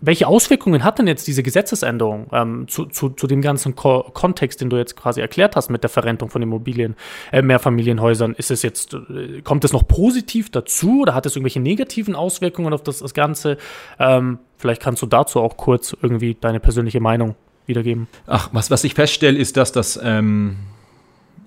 welche 0.00 0.26
Auswirkungen 0.26 0.82
hat 0.82 0.98
denn 0.98 1.06
jetzt 1.06 1.26
diese 1.26 1.42
Gesetzesänderung 1.42 2.28
ähm, 2.32 2.68
zu, 2.68 2.86
zu, 2.86 3.10
zu 3.10 3.26
dem 3.26 3.42
ganzen 3.42 3.76
Ko 3.76 4.02
Kontext, 4.14 4.60
den 4.60 4.70
du 4.70 4.76
jetzt 4.76 4.96
quasi 4.96 5.20
erklärt 5.20 5.56
hast 5.56 5.68
mit 5.68 5.82
der 5.82 5.90
Verrentung 5.90 6.30
von 6.30 6.40
Immobilien, 6.40 6.96
äh, 7.32 7.42
Mehrfamilienhäusern? 7.42 8.34
Ist 8.34 8.50
es 8.50 8.62
jetzt, 8.62 8.94
äh, 8.94 9.42
kommt 9.42 9.64
es 9.64 9.72
noch 9.72 9.86
positiv 9.86 10.50
dazu 10.50 11.02
oder 11.02 11.14
hat 11.14 11.26
es 11.26 11.36
irgendwelche 11.36 11.60
negativen 11.60 12.14
Auswirkungen 12.14 12.72
auf 12.72 12.82
das, 12.82 13.00
das 13.00 13.14
Ganze? 13.14 13.58
Ähm, 13.98 14.38
vielleicht 14.56 14.80
kannst 14.82 15.02
du 15.02 15.06
dazu 15.06 15.40
auch 15.40 15.56
kurz 15.56 15.94
irgendwie 16.00 16.36
deine 16.40 16.60
persönliche 16.60 17.00
Meinung 17.00 17.34
wiedergeben. 17.66 18.08
Ach, 18.26 18.48
was, 18.52 18.70
was 18.70 18.84
ich 18.84 18.94
feststelle, 18.94 19.38
ist, 19.38 19.56
dass 19.56 19.72
das, 19.72 20.00
ähm, 20.02 20.56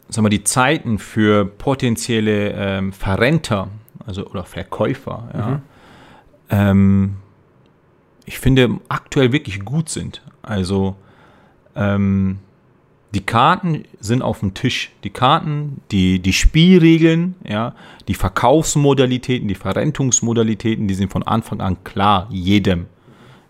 sagen 0.10 0.26
wir, 0.26 0.30
die 0.30 0.44
Zeiten 0.44 1.00
für 1.00 1.46
potenzielle 1.46 2.52
ähm, 2.52 2.94
Verrenter, 2.94 3.70
also 4.06 4.28
oder 4.28 4.44
Verkäufer, 4.44 5.30
ja, 5.34 5.62
mhm. 6.54 7.14
Ich 8.26 8.40
finde, 8.40 8.80
aktuell 8.90 9.32
wirklich 9.32 9.64
gut 9.64 9.90
sind. 9.90 10.22
Also 10.42 10.96
ähm, 11.76 12.40
die 13.14 13.26
Karten 13.26 13.84
sind 14.00 14.22
auf 14.22 14.40
dem 14.40 14.54
Tisch. 14.54 14.92
Die 15.04 15.12
Karten, 15.12 15.82
die, 15.92 16.20
die 16.20 16.34
Spielregeln, 16.34 17.36
ja, 17.48 17.76
die 18.08 18.16
Verkaufsmodalitäten, 18.16 19.48
die 19.48 19.56
Verrentungsmodalitäten, 19.56 20.88
die 20.88 20.96
sind 20.96 21.12
von 21.12 21.24
Anfang 21.24 21.62
an 21.62 21.84
klar, 21.84 22.28
jedem. 22.32 22.88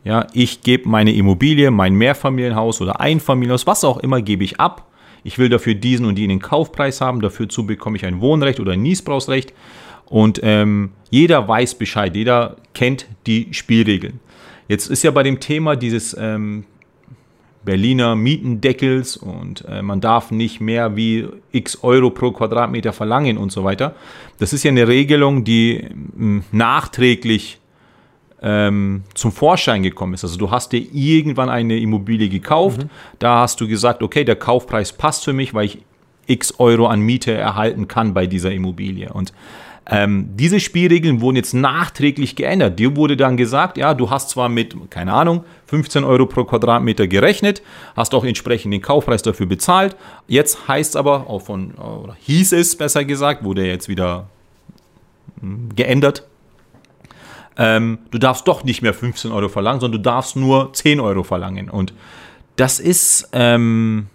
Ja, 0.04 0.28
ich 0.34 0.62
gebe 0.62 0.90
meine 0.90 1.14
Immobilie, 1.14 1.72
mein 1.72 1.94
Mehrfamilienhaus 1.96 2.82
oder 2.82 3.00
Einfamilienhaus, 3.00 3.66
was 3.66 3.86
auch 3.86 4.00
immer, 4.00 4.22
gebe 4.22 4.44
ich 4.44 4.60
ab. 4.60 4.90
Ich 5.24 5.38
will 5.38 5.48
dafür 5.48 5.76
diesen 5.76 6.06
und 6.06 6.20
jenen 6.20 6.40
Kaufpreis 6.40 7.00
haben, 7.00 7.22
dafür 7.22 7.48
zu 7.48 7.66
bekomme 7.66 7.96
ich 7.96 8.06
ein 8.06 8.20
Wohnrecht 8.20 8.60
oder 8.60 8.74
ein 8.74 8.82
Niesbrauchsrecht. 8.82 9.54
Und 10.06 10.42
ähm, 10.44 10.92
jeder 11.10 11.48
weiß 11.48 11.76
Bescheid, 11.76 12.14
jeder 12.18 12.58
kennt 12.74 13.08
die 13.26 13.48
Spielregeln. 13.54 14.20
Jetzt 14.68 14.88
ist 14.90 15.04
ja 15.04 15.12
bei 15.12 15.24
dem 15.24 15.40
Thema 15.40 15.76
dieses 15.76 16.16
ähm, 16.20 16.66
Berliner 17.66 18.16
Mietendeckels 18.16 19.18
und 19.18 19.64
äh, 19.68 19.82
man 19.82 20.02
darf 20.02 20.32
nicht 20.32 20.60
mehr 20.60 20.96
wie 20.96 21.28
x 21.52 21.80
Euro 21.84 22.10
pro 22.10 22.32
Quadratmeter 22.32 22.94
verlangen 22.94 23.38
und 23.38 23.52
so 23.52 23.64
weiter. 23.64 23.96
Das 24.40 24.54
ist 24.54 24.64
ja 24.64 24.72
eine 24.72 24.88
Regelung, 24.88 25.44
die 25.44 25.78
ähm, 25.78 26.44
nachträglich 26.52 27.60
ähm, 28.42 29.04
zum 29.14 29.32
Vorschein 29.32 29.84
gekommen 29.84 30.14
ist. 30.14 30.24
Also 30.24 30.38
du 30.38 30.52
hast 30.52 30.74
dir 30.74 30.86
irgendwann 30.92 31.50
eine 31.50 31.78
Immobilie 31.78 32.28
gekauft, 32.28 32.84
mhm. 32.84 32.90
da 33.20 33.40
hast 33.40 33.62
du 33.62 33.68
gesagt, 33.68 34.04
okay, 34.04 34.26
der 34.26 34.36
Kaufpreis 34.36 34.92
passt 34.92 35.24
für 35.24 35.34
mich, 35.34 35.54
weil 35.54 35.66
ich 35.66 35.80
x 36.26 36.60
Euro 36.60 36.88
an 36.88 37.00
Miete 37.00 37.34
erhalten 37.34 37.88
kann 37.88 38.14
bei 38.14 38.28
dieser 38.28 38.52
Immobilie. 38.52 39.12
Und 39.12 39.34
ähm, 39.86 40.30
diese 40.36 40.60
Spielregeln 40.62 41.20
wurden 41.20 41.36
jetzt 41.36 41.54
nachträglich 41.54 42.36
geändert. 42.36 42.80
Dir 42.80 42.96
wurde 42.96 43.18
dann 43.18 43.36
gesagt, 43.36 43.78
ja, 43.78 43.94
du 43.94 44.10
hast 44.10 44.30
zwar 44.30 44.48
mit, 44.48 44.76
keine 44.90 45.14
Ahnung, 45.14 45.44
15 45.66 46.06
Euro 46.06 46.26
pro 46.26 46.46
Quadratmeter 46.46 47.08
gerechnet, 47.08 47.62
hast 47.96 48.16
auch 48.16 48.24
entsprechend 48.24 48.74
den 48.74 48.82
Kaufpreis 48.82 49.24
dafür 49.24 49.46
bezahlt. 49.46 49.98
Jetzt 50.28 50.70
heißt 50.70 50.92
es 50.92 50.96
aber, 50.96 51.30
auch 51.30 51.42
von, 51.42 51.74
oder 51.74 52.16
hieß 52.18 52.54
es 52.54 52.78
besser 52.78 53.04
gesagt, 53.04 53.44
wurde 53.44 53.66
jetzt 53.66 53.90
wieder 53.90 54.30
hm, 55.42 55.70
geändert. 55.76 56.26
Ähm, 57.58 58.00
du 58.10 58.18
darfst 58.18 58.48
doch 58.48 58.64
nicht 58.64 58.82
mehr 58.82 58.94
15 58.94 59.32
Euro 59.32 59.50
verlangen, 59.50 59.82
sondern 59.82 60.02
du 60.02 60.10
darfst 60.10 60.38
nur 60.38 60.72
10 60.72 61.02
Euro 61.02 61.24
verlangen. 61.24 61.70
Und 61.70 61.94
das 62.56 62.80
ist 62.80 63.30
ähm, 63.34 64.08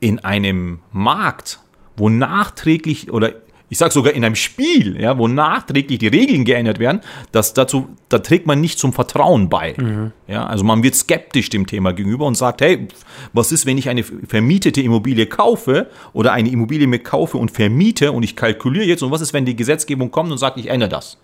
in 0.00 0.18
einem 0.20 0.80
Markt, 0.92 1.60
wo 1.96 2.08
nachträglich 2.08 3.12
oder 3.12 3.32
ich 3.70 3.78
sage 3.78 3.92
sogar 3.92 4.14
in 4.14 4.24
einem 4.24 4.34
Spiel, 4.34 5.00
ja, 5.00 5.18
wo 5.18 5.28
nachträglich 5.28 5.98
die 5.98 6.08
Regeln 6.08 6.44
geändert 6.44 6.78
werden, 6.78 7.00
das 7.32 7.52
dazu, 7.52 7.88
da 8.08 8.18
trägt 8.18 8.46
man 8.46 8.60
nicht 8.60 8.78
zum 8.78 8.92
Vertrauen 8.92 9.48
bei. 9.48 9.74
Mhm. 9.76 10.12
Ja, 10.26 10.46
also 10.46 10.64
man 10.64 10.82
wird 10.82 10.94
skeptisch 10.94 11.50
dem 11.50 11.66
Thema 11.66 11.92
gegenüber 11.92 12.26
und 12.26 12.34
sagt, 12.34 12.62
hey, 12.62 12.88
was 13.32 13.52
ist, 13.52 13.66
wenn 13.66 13.76
ich 13.76 13.88
eine 13.88 14.02
vermietete 14.02 14.80
Immobilie 14.80 15.26
kaufe 15.26 15.88
oder 16.12 16.32
eine 16.32 16.50
Immobilie 16.50 16.86
mir 16.86 17.00
kaufe 17.00 17.36
und 17.36 17.50
vermiete 17.50 18.12
und 18.12 18.22
ich 18.22 18.36
kalkuliere 18.36 18.86
jetzt 18.86 19.02
und 19.02 19.10
was 19.10 19.20
ist, 19.20 19.34
wenn 19.34 19.44
die 19.44 19.56
Gesetzgebung 19.56 20.10
kommt 20.10 20.32
und 20.32 20.38
sagt, 20.38 20.56
ich 20.58 20.68
ändere 20.68 20.90
das? 20.90 21.18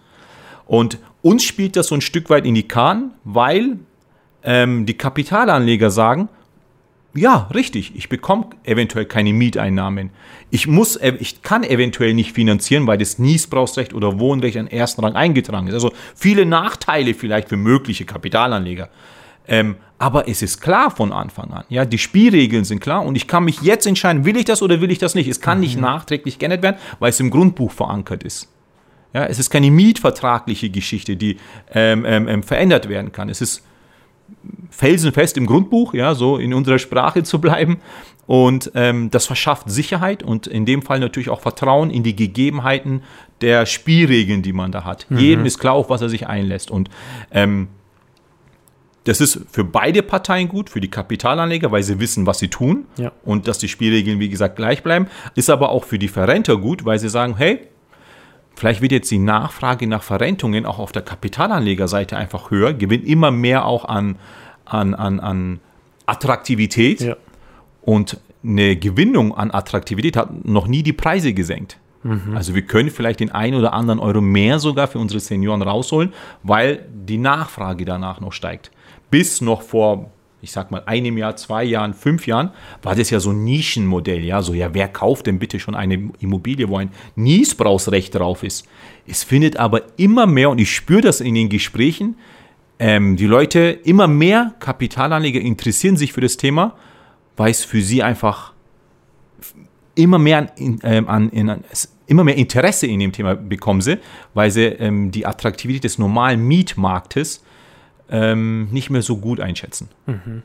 Und 0.67 0.99
uns 1.23 1.45
spielt 1.45 1.77
das 1.77 1.89
so 1.89 1.95
ein 1.95 2.01
Stück 2.01 2.31
weit 2.31 2.47
in 2.47 2.55
die 2.55 2.69
Karten, 2.69 3.13
weil 3.25 3.79
ähm, 4.43 4.87
die 4.87 4.95
Kapitalanleger 4.95 5.91
sagen, 5.91 6.29
ja, 7.17 7.49
richtig, 7.55 7.93
ich 7.95 8.09
bekomme 8.09 8.47
eventuell 8.65 9.05
keine 9.05 9.33
Mieteinnahmen. 9.33 10.11
Ich 10.51 10.67
muss, 10.67 10.99
ich 11.01 11.43
kann 11.43 11.63
eventuell 11.63 12.13
nicht 12.13 12.33
finanzieren, 12.33 12.87
weil 12.87 12.99
das 12.99 13.19
Niesbrauchsrecht 13.19 13.95
oder 13.95 14.19
Wohnrecht 14.19 14.57
an 14.57 14.67
ersten 14.67 15.03
Rang 15.03 15.15
eingetragen 15.15 15.69
ist. 15.69 15.75
Also 15.75 15.93
viele 16.17 16.45
Nachteile 16.45 17.15
vielleicht 17.15 17.49
für 17.49 17.57
mögliche 17.57 18.05
Kapitalanleger. 18.05 18.89
Ähm, 19.47 19.77
aber 19.99 20.29
es 20.29 20.43
ist 20.43 20.61
klar 20.61 20.91
von 20.91 21.13
Anfang 21.13 21.53
an. 21.53 21.65
Ja, 21.69 21.85
die 21.85 21.99
Spielregeln 21.99 22.65
sind 22.65 22.81
klar 22.81 23.05
und 23.05 23.15
ich 23.15 23.29
kann 23.29 23.45
mich 23.45 23.63
jetzt 23.63 23.87
entscheiden, 23.87 24.25
will 24.25 24.37
ich 24.37 24.45
das 24.45 24.61
oder 24.61 24.81
will 24.81 24.91
ich 24.91 24.99
das 24.99 25.15
nicht. 25.15 25.29
Es 25.29 25.41
kann 25.41 25.59
mhm. 25.59 25.65
nicht 25.65 25.81
nachträglich 25.81 26.39
geändert 26.39 26.63
werden, 26.63 26.77
weil 26.99 27.11
es 27.11 27.21
im 27.21 27.31
Grundbuch 27.31 27.71
verankert 27.71 28.25
ist. 28.25 28.49
Ja, 29.13 29.27
es 29.27 29.39
ist 29.39 29.51
keine 29.51 29.71
mietvertragliche 29.71 30.71
Geschichte, 30.71 31.17
die 31.17 31.37
ähm, 31.73 32.05
ähm, 32.05 32.27
ähm 32.27 32.43
verändert 32.43 32.89
werden 32.89 33.13
kann. 33.13 33.29
Es 33.29 33.41
ist 33.41 33.63
felsenfest 34.71 35.37
im 35.37 35.47
Grundbuch, 35.47 35.95
ja, 35.95 36.15
so 36.15 36.37
in 36.37 36.55
unserer 36.55 36.79
Sprache 36.79 37.23
zu 37.23 37.41
bleiben. 37.41 37.79
Und 38.27 38.73
ähm, 38.75 39.11
das 39.11 39.27
verschafft 39.27 39.71
Sicherheit 39.71 40.23
und 40.23 40.47
in 40.47 40.65
dem 40.65 40.83
Fall 40.83 40.99
natürlich 40.99 41.29
auch 41.29 41.41
Vertrauen 41.41 41.91
in 41.91 42.03
die 42.03 42.17
Gegebenheiten 42.17 43.03
der 43.43 43.67
Spielregeln, 43.67 44.43
die 44.43 44.55
man 44.55 44.73
da 44.73 44.85
hat. 44.85 45.07
Mhm. 45.11 45.19
Jedem 45.19 45.47
ist 45.47 45.59
klar, 45.59 45.75
auf 45.75 45.91
was 45.91 46.01
er 46.01 46.09
sich 46.09 46.27
einlässt. 46.27 46.71
Und 46.71 46.89
ähm, 47.31 47.69
das 49.05 49.21
ist 49.21 49.41
für 49.51 49.65
beide 49.65 50.03
Parteien 50.03 50.49
gut, 50.49 50.71
für 50.71 50.81
die 50.81 50.91
Kapitalanleger, 50.91 51.71
weil 51.71 51.83
sie 51.83 52.01
wissen, 52.01 52.27
was 52.27 52.39
sie 52.39 52.49
tun 52.49 52.87
ja. 52.97 53.13
und 53.25 53.47
dass 53.47 53.59
die 53.59 53.69
Spielregeln, 53.69 54.19
wie 54.19 54.31
gesagt, 54.31 54.57
gleich 54.57 54.83
bleiben. 54.83 55.07
Ist 55.35 55.51
aber 55.51 55.69
auch 55.69 55.85
für 55.85 55.99
die 55.99 56.09
Verrenter 56.09 56.57
gut, 56.57 56.87
weil 56.87 56.99
sie 56.99 57.11
sagen, 57.11 57.37
hey, 57.37 57.69
vielleicht 58.55 58.81
wird 58.81 58.93
jetzt 58.93 59.11
die 59.11 59.19
Nachfrage 59.19 59.87
nach 59.87 60.03
Verrentungen 60.03 60.67
auch 60.67 60.79
auf 60.79 60.93
der 60.93 61.03
Kapitalanlegerseite 61.03 62.17
einfach 62.17 62.51
höher, 62.51 62.75
gewinnt 62.75 63.07
immer 63.07 63.31
mehr 63.31 63.65
auch 63.67 63.85
an, 63.85 64.17
an, 64.65 64.95
an, 64.95 65.21
an 65.21 65.61
Attraktivität. 66.07 67.01
Ja. 67.01 67.17
Und 67.83 68.19
eine 68.43 68.77
Gewinnung 68.77 69.37
an 69.37 69.51
Attraktivität 69.51 70.17
hat 70.17 70.45
noch 70.45 70.67
nie 70.67 70.83
die 70.83 70.93
Preise 70.93 71.33
gesenkt. 71.33 71.79
Mhm. 72.03 72.37
Also 72.37 72.55
wir 72.55 72.63
können 72.63 72.91
vielleicht 72.91 73.21
den 73.21 73.33
einen 73.33 73.57
oder 73.57 73.73
anderen 73.73 73.99
Euro 73.99 74.21
mehr 74.21 74.59
sogar 74.59 74.87
für 74.89 74.99
unsere 74.99 75.21
Senioren 75.21 75.63
rausholen, 75.63 76.13
weil 76.43 76.85
die 76.93 77.19
Nachfrage 77.19 77.85
danach 77.85 78.21
noch 78.21 78.33
steigt 78.33 78.71
bis 79.15 79.41
noch 79.41 79.63
vor, 79.63 80.11
ich 80.45 80.53
sag 80.53 80.71
mal, 80.71 80.83
einem 80.85 81.17
Jahr, 81.17 81.37
zwei 81.37 81.65
Jahren, 81.65 81.95
fünf 81.95 82.27
Jahren, 82.27 82.51
war 82.83 82.95
das 82.95 83.09
ja 83.09 83.19
so 83.19 83.31
ein 83.31 83.45
Nischenmodell. 83.45 84.23
Ja, 84.23 84.43
so, 84.43 84.53
ja, 84.53 84.75
wer 84.75 84.89
kauft 84.89 85.27
denn 85.27 85.39
bitte 85.39 85.59
schon 85.59 85.75
eine 85.75 86.11
Immobilie, 86.21 86.69
wo 86.69 86.77
ein 86.77 86.91
Niesbrauchsrecht 87.17 88.15
drauf 88.15 88.43
ist? 88.43 88.67
Es 89.07 89.25
findet 89.25 89.57
aber 89.57 89.83
immer 89.97 90.27
mehr, 90.27 90.51
und 90.51 90.61
ich 90.61 90.71
spüre 90.71 91.01
das 91.01 91.23
in 91.23 91.35
den 91.35 91.49
Gesprächen, 91.49 92.17
ähm, 92.79 93.17
die 93.17 93.27
Leute, 93.27 93.79
immer 93.85 94.07
mehr 94.07 94.55
Kapitalanleger 94.61 95.41
interessieren 95.41 95.97
sich 95.97 96.13
für 96.13 96.21
das 96.21 96.37
Thema, 96.37 96.77
weil 97.39 97.51
es 97.51 97.65
für 97.65 97.81
sie 97.81 98.03
einfach 98.03 98.53
immer 99.95 100.19
mehr 100.19 100.39
an, 100.39 100.81
ähm, 100.83 101.09
an, 101.09 101.31
in, 101.31 101.51
immer 102.07 102.25
mehr 102.25 102.37
Interesse 102.37 102.87
in 102.87 103.01
dem 103.01 103.13
Thema 103.13 103.35
bekommen 103.35 103.81
sie, 103.81 103.99
weil 104.35 104.51
sie 104.51 104.65
ähm, 104.65 105.11
die 105.11 105.25
Attraktivität 105.25 105.85
des 105.85 105.99
normalen 105.99 106.47
Mietmarktes 106.47 107.44
ähm, 108.11 108.69
nicht 108.71 108.91
mehr 108.91 109.03
so 109.03 109.17
gut 109.17 109.41
einschätzen. 109.41 109.89
Mhm. 110.07 110.43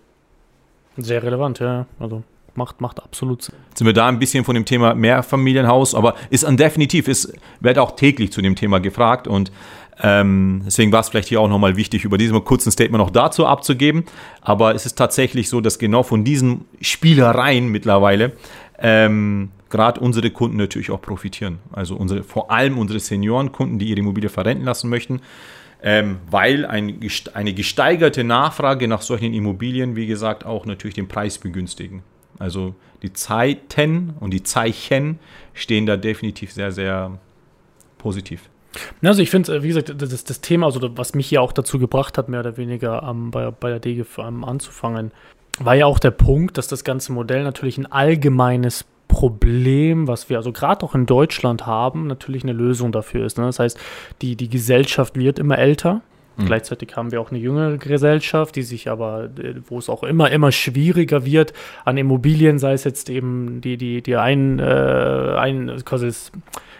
Sehr 0.97 1.23
relevant, 1.23 1.59
ja. 1.59 1.85
Also 1.99 2.23
macht, 2.55 2.81
macht 2.81 3.01
absolut 3.01 3.41
Sinn. 3.41 3.55
Jetzt 3.69 3.79
sind 3.79 3.87
wir 3.87 3.93
da 3.93 4.07
ein 4.07 4.19
bisschen 4.19 4.43
von 4.43 4.55
dem 4.55 4.65
Thema 4.65 4.93
Mehrfamilienhaus, 4.93 5.95
aber 5.95 6.15
ist 6.29 6.45
an 6.45 6.57
definitiv, 6.57 7.07
ist, 7.07 7.33
wird 7.59 7.77
auch 7.77 7.95
täglich 7.95 8.31
zu 8.31 8.41
dem 8.41 8.55
Thema 8.55 8.79
gefragt 8.79 9.27
und 9.27 9.51
ähm, 10.01 10.61
deswegen 10.65 10.91
war 10.91 11.01
es 11.01 11.09
vielleicht 11.09 11.27
hier 11.27 11.41
auch 11.41 11.49
nochmal 11.49 11.75
wichtig, 11.75 12.05
über 12.05 12.17
diesen 12.17 12.41
kurzen 12.45 12.71
Statement 12.71 13.03
noch 13.03 13.09
dazu 13.09 13.45
abzugeben. 13.45 14.05
Aber 14.41 14.73
es 14.73 14.85
ist 14.85 14.97
tatsächlich 14.97 15.49
so, 15.49 15.59
dass 15.59 15.77
genau 15.77 16.03
von 16.03 16.23
diesen 16.23 16.65
Spielereien 16.79 17.67
mittlerweile 17.67 18.31
ähm, 18.77 19.51
gerade 19.69 19.99
unsere 19.99 20.31
Kunden 20.31 20.55
natürlich 20.55 20.89
auch 20.89 21.01
profitieren. 21.01 21.59
Also 21.73 21.95
unsere, 21.95 22.23
vor 22.23 22.49
allem 22.49 22.77
unsere 22.77 22.99
Seniorenkunden, 22.99 23.77
die 23.77 23.89
ihre 23.89 23.99
Immobilie 23.99 24.29
verrenten 24.29 24.63
lassen 24.63 24.89
möchten 24.89 25.19
ähm, 25.81 26.19
weil 26.29 26.65
ein, 26.65 26.99
eine 27.33 27.53
gesteigerte 27.53 28.23
Nachfrage 28.23 28.87
nach 28.87 29.01
solchen 29.01 29.33
Immobilien, 29.33 29.95
wie 29.95 30.07
gesagt, 30.07 30.45
auch 30.45 30.65
natürlich 30.65 30.95
den 30.95 31.07
Preis 31.07 31.37
begünstigen. 31.37 32.03
Also 32.37 32.75
die 33.01 33.13
Zeiten 33.13 34.13
und 34.19 34.31
die 34.31 34.43
Zeichen 34.43 35.19
stehen 35.53 35.85
da 35.85 35.97
definitiv 35.97 36.51
sehr, 36.51 36.71
sehr 36.71 37.17
positiv. 37.97 38.49
Also 39.01 39.21
ich 39.21 39.29
finde, 39.29 39.55
äh, 39.55 39.63
wie 39.63 39.69
gesagt, 39.69 39.93
das, 39.97 40.23
das 40.23 40.41
Thema, 40.41 40.67
also 40.67 40.97
was 40.97 41.15
mich 41.15 41.31
ja 41.31 41.41
auch 41.41 41.51
dazu 41.51 41.79
gebracht 41.79 42.17
hat, 42.17 42.29
mehr 42.29 42.41
oder 42.41 42.57
weniger 42.57 43.07
um, 43.09 43.31
bei, 43.31 43.51
bei 43.51 43.69
der 43.69 43.79
DGF 43.79 44.17
um, 44.19 44.43
anzufangen, 44.43 45.11
war 45.59 45.75
ja 45.75 45.85
auch 45.85 45.99
der 45.99 46.11
Punkt, 46.11 46.57
dass 46.57 46.67
das 46.67 46.83
ganze 46.83 47.11
Modell 47.11 47.43
natürlich 47.43 47.77
ein 47.77 47.91
allgemeines 47.91 48.85
Problem, 49.09 50.07
was 50.07 50.29
wir 50.29 50.37
also 50.37 50.53
gerade 50.53 50.85
auch 50.85 50.95
in 50.95 51.05
Deutschland 51.05 51.65
haben, 51.65 52.07
natürlich 52.07 52.43
eine 52.43 52.53
Lösung 52.53 52.93
dafür 52.93 53.25
ist. 53.25 53.37
Ne? 53.37 53.45
Das 53.45 53.59
heißt, 53.59 53.77
die, 54.21 54.37
die 54.37 54.49
Gesellschaft 54.49 55.17
wird 55.17 55.39
immer 55.39 55.57
älter. 55.57 56.01
Mhm. 56.37 56.45
Gleichzeitig 56.45 56.95
haben 56.95 57.11
wir 57.11 57.19
auch 57.19 57.31
eine 57.31 57.39
jüngere 57.39 57.77
Gesellschaft, 57.77 58.55
die 58.55 58.61
sich 58.61 58.87
aber, 58.87 59.25
äh, 59.39 59.55
wo 59.67 59.79
es 59.79 59.89
auch 59.89 60.03
immer, 60.03 60.31
immer 60.31 60.51
schwieriger 60.51 61.25
wird 61.25 61.53
an 61.83 61.97
Immobilien, 61.97 62.59
sei 62.59 62.73
es 62.73 62.83
jetzt 62.85 63.09
eben 63.09 63.61
die, 63.61 63.77
die, 63.77 64.01
die 64.01 64.15
ein, 64.15 64.59
äh, 64.59 64.63
ein 64.63 65.81
quasi 65.83 66.11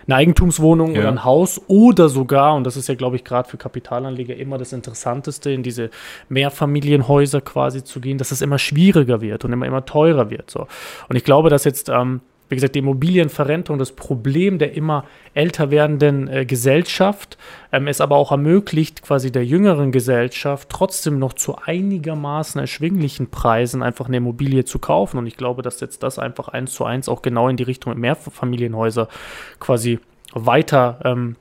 eine 0.10 0.16
Eigentumswohnung 0.16 0.96
ja. 0.96 1.02
oder 1.02 1.10
ein 1.10 1.24
Haus 1.24 1.62
oder 1.68 2.10
sogar, 2.10 2.56
und 2.56 2.64
das 2.64 2.76
ist 2.76 2.90
ja, 2.90 2.96
glaube 2.96 3.16
ich, 3.16 3.24
gerade 3.24 3.48
für 3.48 3.58
Kapitalanleger 3.58 4.36
immer 4.36 4.58
das 4.58 4.74
Interessanteste, 4.74 5.52
in 5.52 5.62
diese 5.62 5.92
Mehrfamilienhäuser 6.30 7.42
quasi 7.42 7.84
zu 7.84 8.00
gehen, 8.02 8.18
dass 8.18 8.32
es 8.32 8.42
immer 8.42 8.58
schwieriger 8.58 9.22
wird 9.22 9.46
und 9.46 9.54
immer, 9.54 9.68
immer 9.68 9.86
teurer 9.86 10.30
wird. 10.30 10.50
So. 10.50 10.68
Und 11.08 11.16
ich 11.16 11.24
glaube, 11.24 11.50
dass 11.50 11.64
jetzt 11.64 11.90
ähm, 11.90 12.22
wie 12.50 12.56
gesagt, 12.56 12.76
die 12.76 12.80
Immobilienverrentung, 12.80 13.78
das 13.78 13.92
Problem 13.92 14.58
der 14.58 14.74
immer 14.74 15.06
älter 15.34 15.72
werdenden 15.72 16.28
äh, 16.28 16.46
Gesellschaft, 16.46 17.38
ähm, 17.72 17.88
es 17.88 18.02
aber 18.02 18.18
auch 18.18 18.32
ermöglicht, 18.32 19.04
quasi 19.04 19.32
der 19.32 19.46
jüngeren 19.46 19.92
Gesellschaft 19.92 20.70
trotzdem 20.70 21.20
noch 21.20 21.34
zu 21.34 21.58
einigermaßen 21.58 22.60
erschwinglichen 22.60 23.30
Preisen 23.30 23.84
einfach 23.84 24.08
eine 24.08 24.18
Immobilie 24.18 24.66
zu 24.66 24.80
kaufen. 24.80 25.18
Und 25.18 25.28
ich 25.28 25.38
glaube, 25.38 25.62
dass 25.62 25.80
jetzt 25.80 26.04
das 26.04 26.18
einfach 26.18 26.48
eins 26.48 26.74
zu 26.74 26.86
eins 26.86 27.08
auch 27.08 27.22
genau 27.22 27.48
in 27.48 27.58
die 27.58 27.64
Richtung 27.64 27.94
mit 27.94 28.00
Mehrfamilienhäuser 28.02 29.08
quasi 29.60 30.00
weiter 30.34 31.00
ähm, 31.04 31.36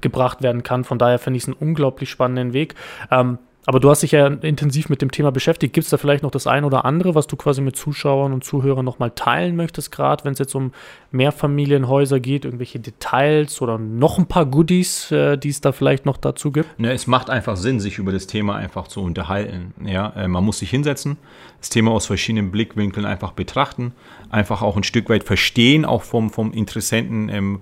gebracht 0.00 0.42
werden 0.42 0.62
kann. 0.62 0.84
Von 0.84 0.98
daher 0.98 1.18
finde 1.18 1.36
ich 1.36 1.44
es 1.44 1.48
einen 1.48 1.56
unglaublich 1.58 2.10
spannenden 2.10 2.52
Weg. 2.52 2.74
Ähm, 3.10 3.38
aber 3.66 3.80
du 3.80 3.90
hast 3.90 4.02
dich 4.02 4.12
ja 4.12 4.26
intensiv 4.28 4.88
mit 4.88 5.02
dem 5.02 5.10
Thema 5.10 5.30
beschäftigt. 5.30 5.74
Gibt 5.74 5.84
es 5.84 5.90
da 5.90 5.98
vielleicht 5.98 6.22
noch 6.22 6.30
das 6.30 6.46
eine 6.46 6.66
oder 6.66 6.86
andere, 6.86 7.14
was 7.14 7.26
du 7.26 7.36
quasi 7.36 7.60
mit 7.60 7.76
Zuschauern 7.76 8.32
und 8.32 8.42
Zuhörern 8.42 8.84
nochmal 8.84 9.10
teilen 9.10 9.56
möchtest, 9.56 9.92
gerade 9.92 10.24
wenn 10.24 10.32
es 10.32 10.38
jetzt 10.38 10.54
um 10.54 10.72
Mehrfamilienhäuser 11.10 12.18
geht, 12.18 12.44
irgendwelche 12.46 12.80
Details 12.80 13.60
oder 13.60 13.76
noch 13.76 14.18
ein 14.18 14.26
paar 14.26 14.46
Goodies, 14.46 15.10
äh, 15.10 15.36
die 15.36 15.50
es 15.50 15.60
da 15.60 15.72
vielleicht 15.72 16.06
noch 16.06 16.16
dazu 16.16 16.50
gibt? 16.50 16.78
Ne, 16.80 16.92
es 16.92 17.06
macht 17.06 17.28
einfach 17.28 17.56
Sinn, 17.56 17.78
sich 17.78 17.98
über 17.98 18.12
das 18.12 18.26
Thema 18.26 18.56
einfach 18.56 18.88
zu 18.88 19.02
unterhalten. 19.02 19.74
Ja, 19.84 20.14
äh, 20.16 20.28
man 20.28 20.44
muss 20.44 20.60
sich 20.60 20.70
hinsetzen, 20.70 21.18
das 21.60 21.68
Thema 21.68 21.90
aus 21.90 22.06
verschiedenen 22.06 22.50
Blickwinkeln 22.50 23.04
einfach 23.04 23.32
betrachten, 23.32 23.92
einfach 24.30 24.62
auch 24.62 24.76
ein 24.76 24.82
Stück 24.84 25.10
weit 25.10 25.24
verstehen, 25.24 25.84
auch 25.84 26.02
vom, 26.04 26.30
vom 26.30 26.52
Interessenten. 26.52 27.28
Ähm, 27.28 27.60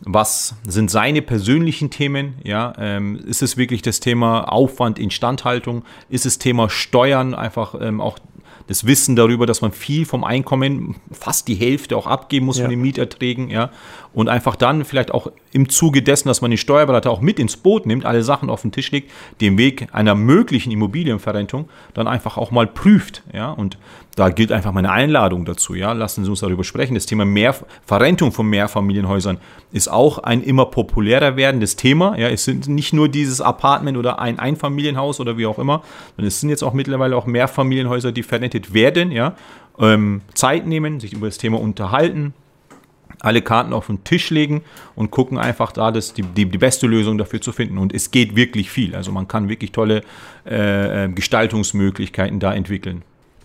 was 0.00 0.54
sind 0.66 0.90
seine 0.90 1.22
persönlichen 1.22 1.90
Themen? 1.90 2.34
Ja, 2.44 2.72
ähm, 2.78 3.16
ist 3.16 3.42
es 3.42 3.56
wirklich 3.56 3.82
das 3.82 4.00
Thema 4.00 4.52
Aufwand, 4.52 4.98
Instandhaltung? 4.98 5.84
Ist 6.08 6.26
es 6.26 6.38
Thema 6.38 6.68
Steuern? 6.68 7.34
Einfach 7.34 7.74
ähm, 7.80 8.00
auch 8.00 8.18
das 8.66 8.86
Wissen 8.86 9.16
darüber, 9.16 9.46
dass 9.46 9.60
man 9.60 9.72
viel 9.72 10.06
vom 10.06 10.24
Einkommen, 10.24 10.96
fast 11.12 11.48
die 11.48 11.54
Hälfte 11.54 11.96
auch 11.96 12.06
abgeben 12.06 12.46
muss 12.46 12.58
ja. 12.58 12.64
von 12.64 12.70
den 12.70 12.80
Mieterträgen, 12.80 13.50
ja. 13.50 13.70
Und 14.12 14.28
einfach 14.28 14.56
dann 14.56 14.84
vielleicht 14.84 15.12
auch 15.12 15.30
im 15.52 15.68
Zuge 15.68 16.02
dessen, 16.02 16.28
dass 16.28 16.40
man 16.40 16.50
den 16.50 16.56
Steuerberater 16.56 17.10
auch 17.10 17.20
mit 17.20 17.38
ins 17.38 17.56
Boot 17.56 17.84
nimmt, 17.84 18.06
alle 18.06 18.22
Sachen 18.22 18.48
auf 18.48 18.62
den 18.62 18.72
Tisch 18.72 18.90
legt, 18.90 19.10
den 19.40 19.58
Weg 19.58 19.88
einer 19.92 20.14
möglichen 20.14 20.72
Immobilienverrentung 20.72 21.68
dann 21.92 22.08
einfach 22.08 22.36
auch 22.38 22.50
mal 22.50 22.66
prüft, 22.66 23.22
ja. 23.32 23.50
Und 23.50 23.76
da 24.16 24.30
gilt 24.30 24.50
einfach 24.50 24.72
meine 24.72 24.90
Einladung 24.90 25.44
dazu. 25.44 25.74
Ja, 25.74 25.92
lassen 25.92 26.24
Sie 26.24 26.30
uns 26.30 26.40
darüber 26.40 26.64
sprechen. 26.64 26.94
Das 26.94 27.04
Thema 27.04 27.26
Mehr 27.26 27.54
Verrentung 27.84 28.32
von 28.32 28.46
Mehrfamilienhäusern 28.46 29.36
ist 29.72 29.88
auch 29.88 30.18
ein 30.18 30.42
immer 30.42 30.64
populärer 30.64 31.36
werdendes 31.36 31.76
Thema. 31.76 32.16
Ja, 32.16 32.30
es 32.30 32.44
sind 32.46 32.66
nicht 32.66 32.94
nur 32.94 33.10
dieses 33.10 33.42
Apartment 33.42 33.98
oder 33.98 34.18
ein 34.18 34.38
Einfamilienhaus 34.38 35.20
oder 35.20 35.36
wie 35.36 35.44
auch 35.44 35.58
immer, 35.58 35.82
sondern 36.16 36.28
es 36.28 36.40
sind 36.40 36.48
jetzt 36.48 36.64
auch 36.64 36.72
mittlerweile 36.72 37.14
auch 37.14 37.26
Mehrfamilienhäuser, 37.26 38.10
die 38.10 38.22
verrentet 38.22 38.45
werden. 38.54 39.12
Ja, 39.12 39.36
ähm, 39.78 40.22
Zeit 40.34 40.66
nehmen, 40.66 41.00
sich 41.00 41.12
über 41.12 41.26
das 41.26 41.38
Thema 41.38 41.60
unterhalten, 41.60 42.34
alle 43.20 43.42
Karten 43.42 43.72
auf 43.72 43.86
den 43.86 44.04
Tisch 44.04 44.30
legen 44.30 44.62
und 44.94 45.10
gucken 45.10 45.38
einfach 45.38 45.72
da, 45.72 45.90
dass 45.90 46.14
die, 46.14 46.22
die, 46.22 46.46
die, 46.46 46.58
beste 46.58 46.86
Lösung 46.86 47.18
dafür 47.18 47.40
zu 47.40 47.52
finden. 47.52 47.78
Und 47.78 47.94
es 47.94 48.10
geht 48.10 48.36
wirklich 48.36 48.70
viel. 48.70 48.94
Also 48.94 49.12
man 49.12 49.28
kann 49.28 49.48
wirklich 49.48 49.72
tolle 49.72 50.02
äh, 50.46 51.04
äh 51.04 51.08
Gestaltungsmöglichkeiten 51.08 52.40
da 52.40 52.54
entwickeln. 52.54 53.02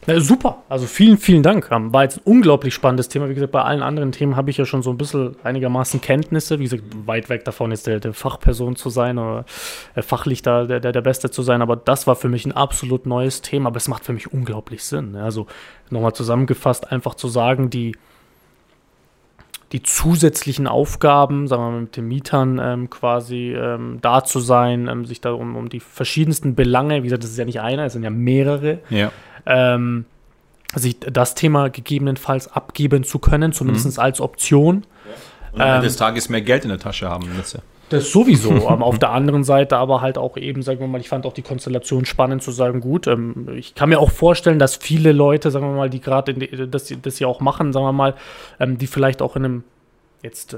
Ja, 0.08 0.20
super, 0.20 0.64
also 0.68 0.88
vielen, 0.88 1.20
vielen 1.20 1.44
Dank. 1.44 1.70
Ähm, 1.70 1.94
war 1.94 2.04
jetzt 2.04 2.18
ein 2.18 2.22
unglaublich 2.24 2.74
spannendes 2.74 3.08
Thema. 3.08 3.30
Wie 3.30 3.36
gesagt, 3.36 3.52
bei 3.52 3.62
allen 3.62 3.84
anderen 3.84 4.12
Themen 4.12 4.36
habe 4.36 4.50
ich 4.50 4.58
ja 4.58 4.66
schon 4.66 4.82
so 4.82 4.90
ein 4.90 4.98
bisschen 4.98 5.36
einigermaßen 5.44 6.02
Kenntnisse. 6.02 6.58
Wie 6.58 6.64
gesagt, 6.64 6.84
weit 7.06 7.30
weg 7.30 7.46
davon 7.46 7.70
jetzt 7.70 7.86
der, 7.86 8.00
der 8.00 8.14
Fachperson 8.14 8.76
zu 8.76 8.90
sein 8.90 9.20
oder 9.20 9.46
äh, 9.94 10.02
fachlich 10.02 10.42
da 10.42 10.66
der, 10.66 10.80
der, 10.80 10.92
der 10.92 11.02
Beste 11.02 11.30
zu 11.30 11.44
sein. 11.44 11.62
Aber 11.62 11.76
das 11.76 12.08
war 12.08 12.16
für 12.16 12.30
mich 12.30 12.46
ein 12.48 12.52
absolut 12.52 13.06
neues 13.06 13.42
Thema. 13.42 13.68
Aber 13.68 13.78
es 13.78 13.88
macht 13.88 14.04
für 14.04 14.14
mich 14.14 14.34
unglaublich 14.34 14.84
Sinn. 14.84 15.16
Also 15.16 15.46
nochmal 15.92 16.14
zusammengefasst, 16.14 16.92
einfach 16.92 17.14
zu 17.14 17.28
sagen, 17.28 17.70
die, 17.70 17.96
die 19.72 19.84
zusätzlichen 19.84 20.66
Aufgaben, 20.66 21.48
sagen 21.48 21.62
wir 21.62 21.72
mal, 21.72 21.82
mit 21.82 21.96
den 21.96 22.08
Mietern 22.08 22.60
ähm, 22.60 22.90
quasi 22.90 23.54
ähm, 23.54 24.00
da 24.02 24.24
zu 24.24 24.40
sein, 24.40 24.88
ähm, 24.88 25.06
sich 25.06 25.22
da 25.22 25.32
um, 25.32 25.56
um 25.56 25.70
die 25.70 25.80
verschiedensten 25.80 26.56
Belange, 26.56 27.04
wie 27.04 27.04
gesagt, 27.04 27.24
das 27.24 27.30
ist 27.30 27.38
ja 27.38 27.46
nicht 27.46 27.62
einer, 27.62 27.86
es 27.86 27.94
sind 27.94 28.04
ja 28.04 28.10
mehrere, 28.10 28.80
Ja. 28.90 29.12
Ähm, 29.45 30.06
sich 30.75 30.99
das 30.99 31.36
Thema 31.36 31.69
gegebenenfalls 31.69 32.47
abgeben 32.51 33.04
zu 33.04 33.19
können, 33.19 33.51
zumindest 33.54 33.97
Mhm. 33.97 34.04
als 34.04 34.21
Option. 34.21 34.84
Und 35.54 35.60
am 35.60 35.67
Ende 35.67 35.75
Ähm, 35.77 35.82
des 35.84 35.97
Tages 35.97 36.30
mehr 36.30 36.41
Geld 36.41 36.63
in 36.63 36.69
der 36.69 36.80
Tasche 36.80 37.10
haben. 37.10 37.27
Das 37.38 37.47
ist 37.47 37.54
ja- 37.56 37.60
Das 37.89 38.10
sowieso. 38.10 38.51
ähm, 38.69 38.82
auf 38.82 38.97
der 38.99 39.10
anderen 39.12 39.43
Seite 39.43 39.75
aber 39.75 39.99
halt 39.99 40.17
auch 40.17 40.38
eben, 40.38 40.62
sagen 40.63 40.80
wir 40.80 40.88
mal, 40.88 41.01
ich 41.01 41.10
fand 41.10 41.25
auch 41.25 41.34
die 41.34 41.41
Konstellation 41.41 42.06
spannend 42.06 42.41
zu 42.41 42.51
sagen, 42.51 42.80
gut, 42.80 43.06
ähm, 43.08 43.49
ich 43.58 43.75
kann 43.75 43.89
mir 43.89 43.99
auch 43.99 44.12
vorstellen, 44.12 44.60
dass 44.60 44.77
viele 44.77 45.12
Leute, 45.12 45.51
sagen 45.51 45.65
wir 45.67 45.75
mal, 45.75 45.89
die 45.89 45.99
gerade 45.99 46.34
das, 46.67 46.93
das 47.01 47.17
hier 47.17 47.27
auch 47.27 47.41
machen, 47.41 47.73
sagen 47.73 47.86
wir 47.86 47.91
mal, 47.91 48.15
ähm, 48.62 48.77
die 48.77 48.88
vielleicht 48.88 49.21
auch 49.21 49.36
in 49.36 49.43
einem 49.43 49.63
jetzt 50.23 50.54
äh, 50.54 50.58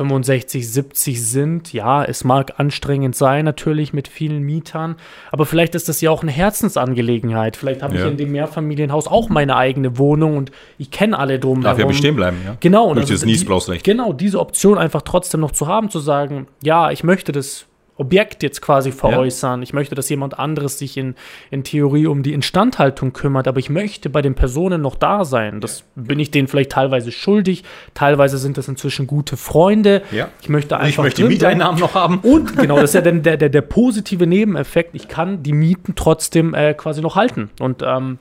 65, 0.00 0.66
70 0.72 1.22
sind. 1.28 1.72
Ja, 1.74 2.02
es 2.02 2.24
mag 2.24 2.54
anstrengend 2.58 3.14
sein, 3.14 3.44
natürlich 3.44 3.92
mit 3.92 4.08
vielen 4.08 4.42
Mietern, 4.42 4.96
aber 5.30 5.44
vielleicht 5.44 5.74
ist 5.74 5.90
das 5.90 6.00
ja 6.00 6.10
auch 6.10 6.22
eine 6.22 6.30
Herzensangelegenheit. 6.32 7.56
Vielleicht 7.56 7.82
habe 7.82 7.96
Ja. 7.96 8.04
ich 8.06 8.10
in 8.10 8.16
dem 8.16 8.32
Mehrfamilienhaus 8.32 9.06
auch 9.08 9.28
meine 9.28 9.56
eigene 9.56 9.98
Wohnung 9.98 10.38
und 10.38 10.52
ich 10.78 10.90
kenne 10.90 11.18
alle 11.18 11.38
drum 11.38 11.60
Darf 11.60 11.78
ja 11.78 11.84
bestehen 11.86 12.16
bleiben, 12.16 12.38
ja. 12.44 12.56
Genau. 12.60 12.86
und 12.86 12.96
das 12.96 13.10
also 13.10 13.26
die- 13.26 13.32
Niesbrauchsrecht. 13.32 13.84
Genau, 13.84 14.14
diese 14.14 14.40
Option 14.40 14.78
einfach 14.78 15.02
trotzdem 15.02 15.40
noch 15.40 15.50
zu 15.50 15.66
haben, 15.66 15.90
zu 15.90 15.98
sagen, 15.98 16.46
ja, 16.62 16.90
ich 16.90 17.04
möchte 17.04 17.32
das 17.32 17.66
Objekt 18.00 18.42
jetzt 18.42 18.62
quasi 18.62 18.92
veräußern. 18.92 19.62
Ich 19.62 19.72
möchte, 19.72 19.94
dass 19.94 20.08
jemand 20.08 20.38
anderes 20.38 20.78
sich 20.78 20.96
in, 20.96 21.14
in 21.50 21.64
Theorie 21.64 22.06
um 22.06 22.22
die 22.22 22.32
Instandhaltung 22.32 23.12
kümmert, 23.12 23.46
aber 23.46 23.58
ich 23.58 23.68
möchte 23.68 24.08
bei 24.08 24.22
den 24.22 24.34
Personen 24.34 24.80
noch 24.80 24.96
da 24.96 25.24
sein. 25.24 25.60
Das 25.60 25.84
bin 25.94 26.18
ich 26.18 26.30
denen 26.30 26.48
vielleicht 26.48 26.72
teilweise 26.72 27.12
schuldig. 27.12 27.62
Teilweise 27.94 28.38
sind 28.38 28.56
das 28.56 28.68
inzwischen 28.68 29.06
gute 29.06 29.36
Freunde. 29.36 30.02
Ja. 30.10 30.28
Ich 30.40 30.48
möchte 30.48 30.76
einfach. 30.76 31.04
Ich 31.04 31.18
möchte. 31.18 31.24
Mieteinnahmen 31.24 31.78
noch 31.78 31.94
haben. 31.94 32.20
Und 32.20 32.56
genau, 32.56 32.76
das 32.76 32.90
ist 32.90 32.94
ja 32.94 33.02
dann 33.02 33.22
der, 33.22 33.36
der, 33.36 33.50
der 33.50 33.62
positive 33.62 34.26
Nebeneffekt. 34.26 34.94
Ich 34.94 35.08
kann 35.08 35.42
die 35.42 35.52
Mieten 35.52 35.94
trotzdem 35.94 36.54
äh, 36.54 36.74
quasi 36.74 37.02
noch 37.02 37.16
halten. 37.16 37.50
Und 37.60 37.82
ähm, 37.82 38.18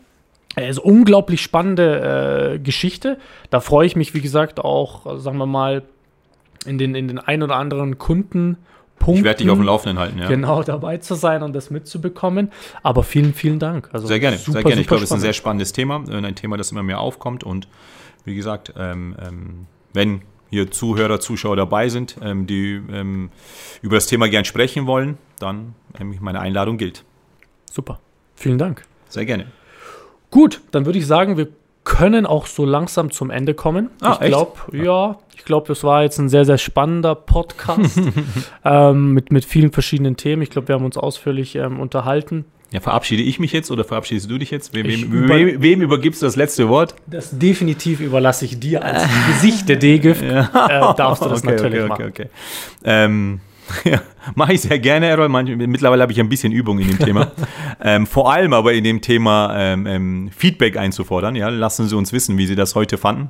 es 0.56 0.78
ist 0.78 0.84
eine 0.84 0.94
unglaublich 0.94 1.42
spannende 1.42 2.56
äh, 2.56 2.60
Geschichte. 2.60 3.18
Da 3.50 3.62
freue 3.62 3.86
ich 3.86 3.96
mich, 3.96 4.14
wie 4.14 4.22
gesagt, 4.22 4.60
auch, 4.60 5.20
sagen 5.20 5.38
wir 5.38 5.46
mal, 5.46 5.84
in 6.66 6.78
den, 6.78 6.96
in 6.96 7.08
den 7.08 7.20
ein 7.20 7.44
oder 7.44 7.56
anderen 7.56 7.98
Kundenpunkten. 9.14 9.20
Ich 9.20 9.24
werde 9.24 9.44
dich 9.44 9.50
auf 9.50 9.58
dem 9.58 9.66
Laufenden 9.66 10.00
halten, 10.00 10.20
ja. 10.20 10.28
Genau, 10.28 10.64
dabei 10.64 10.98
zu 10.98 11.16
sein 11.16 11.44
und 11.44 11.54
das 11.54 11.70
mitzubekommen. 11.70 12.52
Aber 12.84 13.04
vielen, 13.04 13.34
vielen 13.34 13.60
Dank. 13.60 13.90
Also 13.92 14.08
Sehr 14.08 14.20
gerne, 14.20 14.38
super, 14.38 14.54
sehr 14.54 14.64
gerne. 14.64 14.82
Ich 14.82 14.88
glaube, 14.88 15.04
es 15.04 15.10
ist 15.10 15.14
ein 15.14 15.20
sehr 15.20 15.34
spannend. 15.34 15.68
spannendes 15.68 15.74
Thema, 15.74 16.04
äh, 16.10 16.26
ein 16.26 16.36
Thema, 16.36 16.58
das 16.58 16.72
immer 16.72 16.84
mehr 16.84 17.00
aufkommt. 17.00 17.44
Und 17.44 17.68
wie 18.26 18.36
gesagt, 18.36 18.74
ähm, 18.78 19.16
ähm, 19.22 19.66
wenn 19.94 20.22
hier 20.50 20.72
Zuhörer, 20.72 21.20
Zuschauer 21.20 21.56
dabei 21.56 21.90
sind, 21.90 22.18
ähm, 22.22 22.48
die 22.48 22.82
ähm, 22.92 23.30
über 23.82 23.98
das 23.98 24.08
Thema 24.08 24.30
gern 24.30 24.46
sprechen 24.46 24.88
wollen, 24.88 25.18
dann 25.40 25.76
ähm, 26.00 26.16
meine 26.20 26.40
Einladung 26.40 26.78
gilt. 26.78 27.04
Super. 27.72 28.00
Vielen 28.36 28.58
Dank. 28.58 28.84
Sehr 29.10 29.26
gerne. 29.26 29.48
Gut, 30.32 30.62
dann 30.72 30.86
würde 30.86 31.00
ich 31.00 31.08
sagen, 31.08 31.38
wir 31.38 31.50
können 31.90 32.28
auch 32.28 32.46
so 32.46 32.66
langsam 32.66 33.10
zum 33.10 33.32
Ende 33.32 33.56
kommen. 33.56 33.90
Ah, 34.02 34.20
ich 34.22 34.28
glaube, 34.28 34.54
ja, 34.72 35.18
ich 35.36 35.44
glaube, 35.44 35.68
das 35.68 35.84
war 35.84 36.04
jetzt 36.04 36.20
ein 36.20 36.30
sehr, 36.30 36.46
sehr 36.46 36.60
spannender 36.60 37.16
Podcast 37.16 38.00
ähm, 38.64 39.14
mit, 39.14 39.32
mit 39.32 39.44
vielen 39.44 39.72
verschiedenen 39.72 40.16
Themen. 40.16 40.44
Ich 40.44 40.52
glaube, 40.52 40.68
wir 40.68 40.76
haben 40.76 40.86
uns 40.86 40.98
ausführlich 40.98 41.56
ähm, 41.56 41.80
unterhalten. 41.80 42.46
Ja, 42.72 42.80
verabschiede 42.80 43.24
ich 43.24 43.40
mich 43.40 43.52
jetzt 43.52 43.72
oder 43.72 43.84
verabschiedest 43.84 44.30
du 44.30 44.38
dich 44.38 44.52
jetzt? 44.52 44.76
Wem, 44.76 44.86
wem, 44.86 45.12
über- 45.12 45.36
wem, 45.36 45.62
wem 45.64 45.82
übergibst 45.82 46.22
du 46.22 46.28
das 46.28 46.36
letzte 46.36 46.70
Wort? 46.70 46.94
Das 47.08 47.38
definitiv 47.40 48.00
überlasse 48.00 48.46
ich 48.46 48.60
dir 48.60 48.84
als 48.86 49.04
Gesicht 49.28 49.68
der 49.68 49.78
D-Gift. 49.78 50.22
Äh, 50.22 50.44
darfst 50.96 51.26
du 51.26 51.30
das 51.30 51.44
okay, 51.44 51.56
natürlich 51.56 51.80
okay, 51.80 51.88
machen. 51.90 52.06
okay, 52.06 52.24
okay. 52.26 52.30
Ähm, 52.84 53.40
ja, 53.84 54.02
mache 54.36 54.54
ich 54.54 54.62
sehr 54.62 54.80
gerne, 54.80 55.08
Errol. 55.08 55.30
Mittlerweile 55.30 56.02
habe 56.02 56.12
ich 56.12 56.20
ein 56.20 56.30
bisschen 56.30 56.52
Übung 56.52 56.80
in 56.80 56.88
dem 56.88 57.00
Thema. 57.00 57.32
ähm, 57.84 58.08
vor 58.08 58.32
allem 58.32 58.54
aber 58.54 58.74
in 58.74 58.84
dem 58.84 59.02
Thema 59.02 59.54
ähm, 59.56 59.86
ähm, 59.86 60.30
Feedback 60.36 60.78
einzufordern. 60.78 61.36
Ja, 61.36 61.50
lassen 61.50 61.88
Sie 61.88 61.96
uns 61.96 62.14
wissen, 62.14 62.38
wie 62.38 62.48
Sie 62.48 62.56
das 62.56 62.76
heute 62.76 62.98
fanden. 62.98 63.30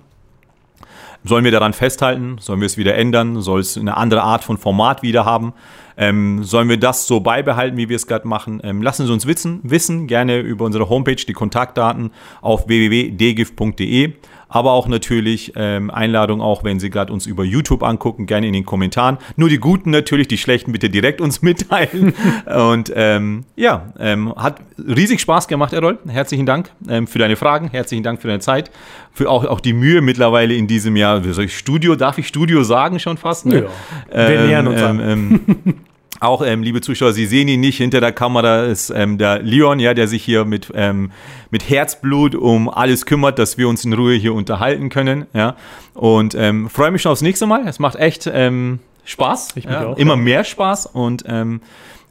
Sollen 1.25 1.43
wir 1.43 1.51
daran 1.51 1.73
festhalten? 1.73 2.37
Sollen 2.39 2.61
wir 2.61 2.65
es 2.65 2.77
wieder 2.77 2.95
ändern? 2.95 3.41
Soll 3.41 3.59
es 3.59 3.77
eine 3.77 3.97
andere 3.97 4.23
Art 4.23 4.43
von 4.43 4.57
Format 4.57 5.03
wieder 5.03 5.25
haben? 5.25 5.53
Ähm, 5.97 6.45
sollen 6.45 6.69
wir 6.69 6.77
das 6.77 7.07
so 7.07 7.19
beibehalten, 7.19 7.75
wie 7.75 7.89
wir 7.89 7.97
es 7.97 8.07
gerade 8.07 8.25
machen? 8.25 8.61
Ähm, 8.63 8.81
lassen 8.81 9.05
Sie 9.05 9.11
uns 9.11 9.25
wissen, 9.25 9.59
wissen, 9.63 10.07
gerne 10.07 10.39
über 10.39 10.63
unsere 10.63 10.87
Homepage, 10.87 11.15
die 11.15 11.33
Kontaktdaten 11.33 12.11
auf 12.39 12.69
www.dgift.de. 12.69 14.13
Aber 14.49 14.71
auch 14.71 14.87
natürlich 14.87 15.53
ähm, 15.55 15.89
Einladung, 15.91 16.41
auch 16.41 16.63
wenn 16.63 16.79
Sie 16.79 16.89
gerade 16.89 17.13
uns 17.13 17.27
über 17.27 17.43
YouTube 17.43 17.83
angucken, 17.83 18.25
gerne 18.25 18.47
in 18.47 18.53
den 18.53 18.65
Kommentaren. 18.65 19.19
Nur 19.35 19.47
die 19.47 19.59
Guten 19.59 19.91
natürlich, 19.91 20.27
die 20.27 20.37
Schlechten 20.37 20.71
bitte 20.71 20.89
direkt 20.89 21.21
uns 21.21 21.41
mitteilen. 21.43 22.13
Und 22.45 22.91
ähm, 22.95 23.45
ja, 23.55 23.93
ähm, 23.99 24.33
hat 24.35 24.61
riesig 24.77 25.21
Spaß 25.21 25.47
gemacht, 25.47 25.71
Errol. 25.73 25.99
Herzlichen 26.07 26.45
Dank 26.45 26.71
ähm, 26.89 27.07
für 27.07 27.19
deine 27.19 27.35
Fragen, 27.35 27.69
herzlichen 27.69 28.03
Dank 28.03 28.21
für 28.21 28.27
deine 28.27 28.39
Zeit, 28.39 28.71
für 29.13 29.29
auch, 29.29 29.45
auch 29.45 29.59
die 29.59 29.73
Mühe 29.73 30.01
mittlerweile 30.01 30.55
in 30.55 30.67
diesem 30.67 30.95
Jahr. 30.95 31.23
Wie 31.23 31.31
soll 31.31 31.45
ich 31.45 31.57
Studio, 31.57 31.95
darf 31.95 32.17
ich 32.17 32.27
Studio 32.27 32.63
sagen 32.63 32.99
schon 32.99 33.17
fast? 33.17 33.45
Ne? 33.45 33.67
Ja, 34.11 34.29
wir 34.29 34.41
nähern 34.41 34.67
uns 34.67 34.81
ähm, 34.81 35.41
an. 35.47 35.75
Auch, 36.19 36.41
ähm, 36.41 36.63
liebe 36.63 36.81
Zuschauer, 36.81 37.13
Sie 37.13 37.25
sehen 37.25 37.47
ihn 37.47 37.61
nicht. 37.61 37.77
Hinter 37.77 38.01
der 38.01 38.11
Kamera 38.11 38.63
ist 38.63 38.89
ähm, 38.89 39.17
der 39.17 39.41
Leon, 39.41 39.79
ja, 39.79 39.93
der 39.93 40.07
sich 40.07 40.23
hier 40.23 40.45
mit, 40.45 40.71
ähm, 40.73 41.11
mit 41.49 41.69
Herzblut 41.69 42.35
um 42.35 42.69
alles 42.69 43.05
kümmert, 43.05 43.39
dass 43.39 43.57
wir 43.57 43.69
uns 43.69 43.85
in 43.85 43.93
Ruhe 43.93 44.13
hier 44.15 44.33
unterhalten 44.33 44.89
können. 44.89 45.25
Ja. 45.33 45.55
Und 45.93 46.35
ähm, 46.35 46.69
freue 46.69 46.91
mich 46.91 47.01
schon 47.01 47.11
aufs 47.11 47.21
nächste 47.21 47.45
Mal. 47.45 47.67
Es 47.67 47.79
macht 47.79 47.95
echt 47.95 48.29
ähm, 48.31 48.79
Spaß. 49.05 49.55
Ich 49.55 49.65
ja, 49.65 49.87
auch, 49.87 49.97
immer 49.97 50.15
ja. 50.15 50.21
mehr 50.21 50.43
Spaß. 50.43 50.87
Und 50.87 51.23
ähm, 51.27 51.61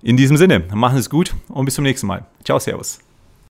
in 0.02 0.16
diesem 0.16 0.36
Sinne, 0.36 0.62
machen 0.72 0.94
Sie 0.94 1.00
es 1.00 1.10
gut 1.10 1.34
und 1.48 1.64
bis 1.64 1.74
zum 1.74 1.84
nächsten 1.84 2.06
Mal. 2.06 2.24
Ciao, 2.44 2.58
Servus. 2.58 3.00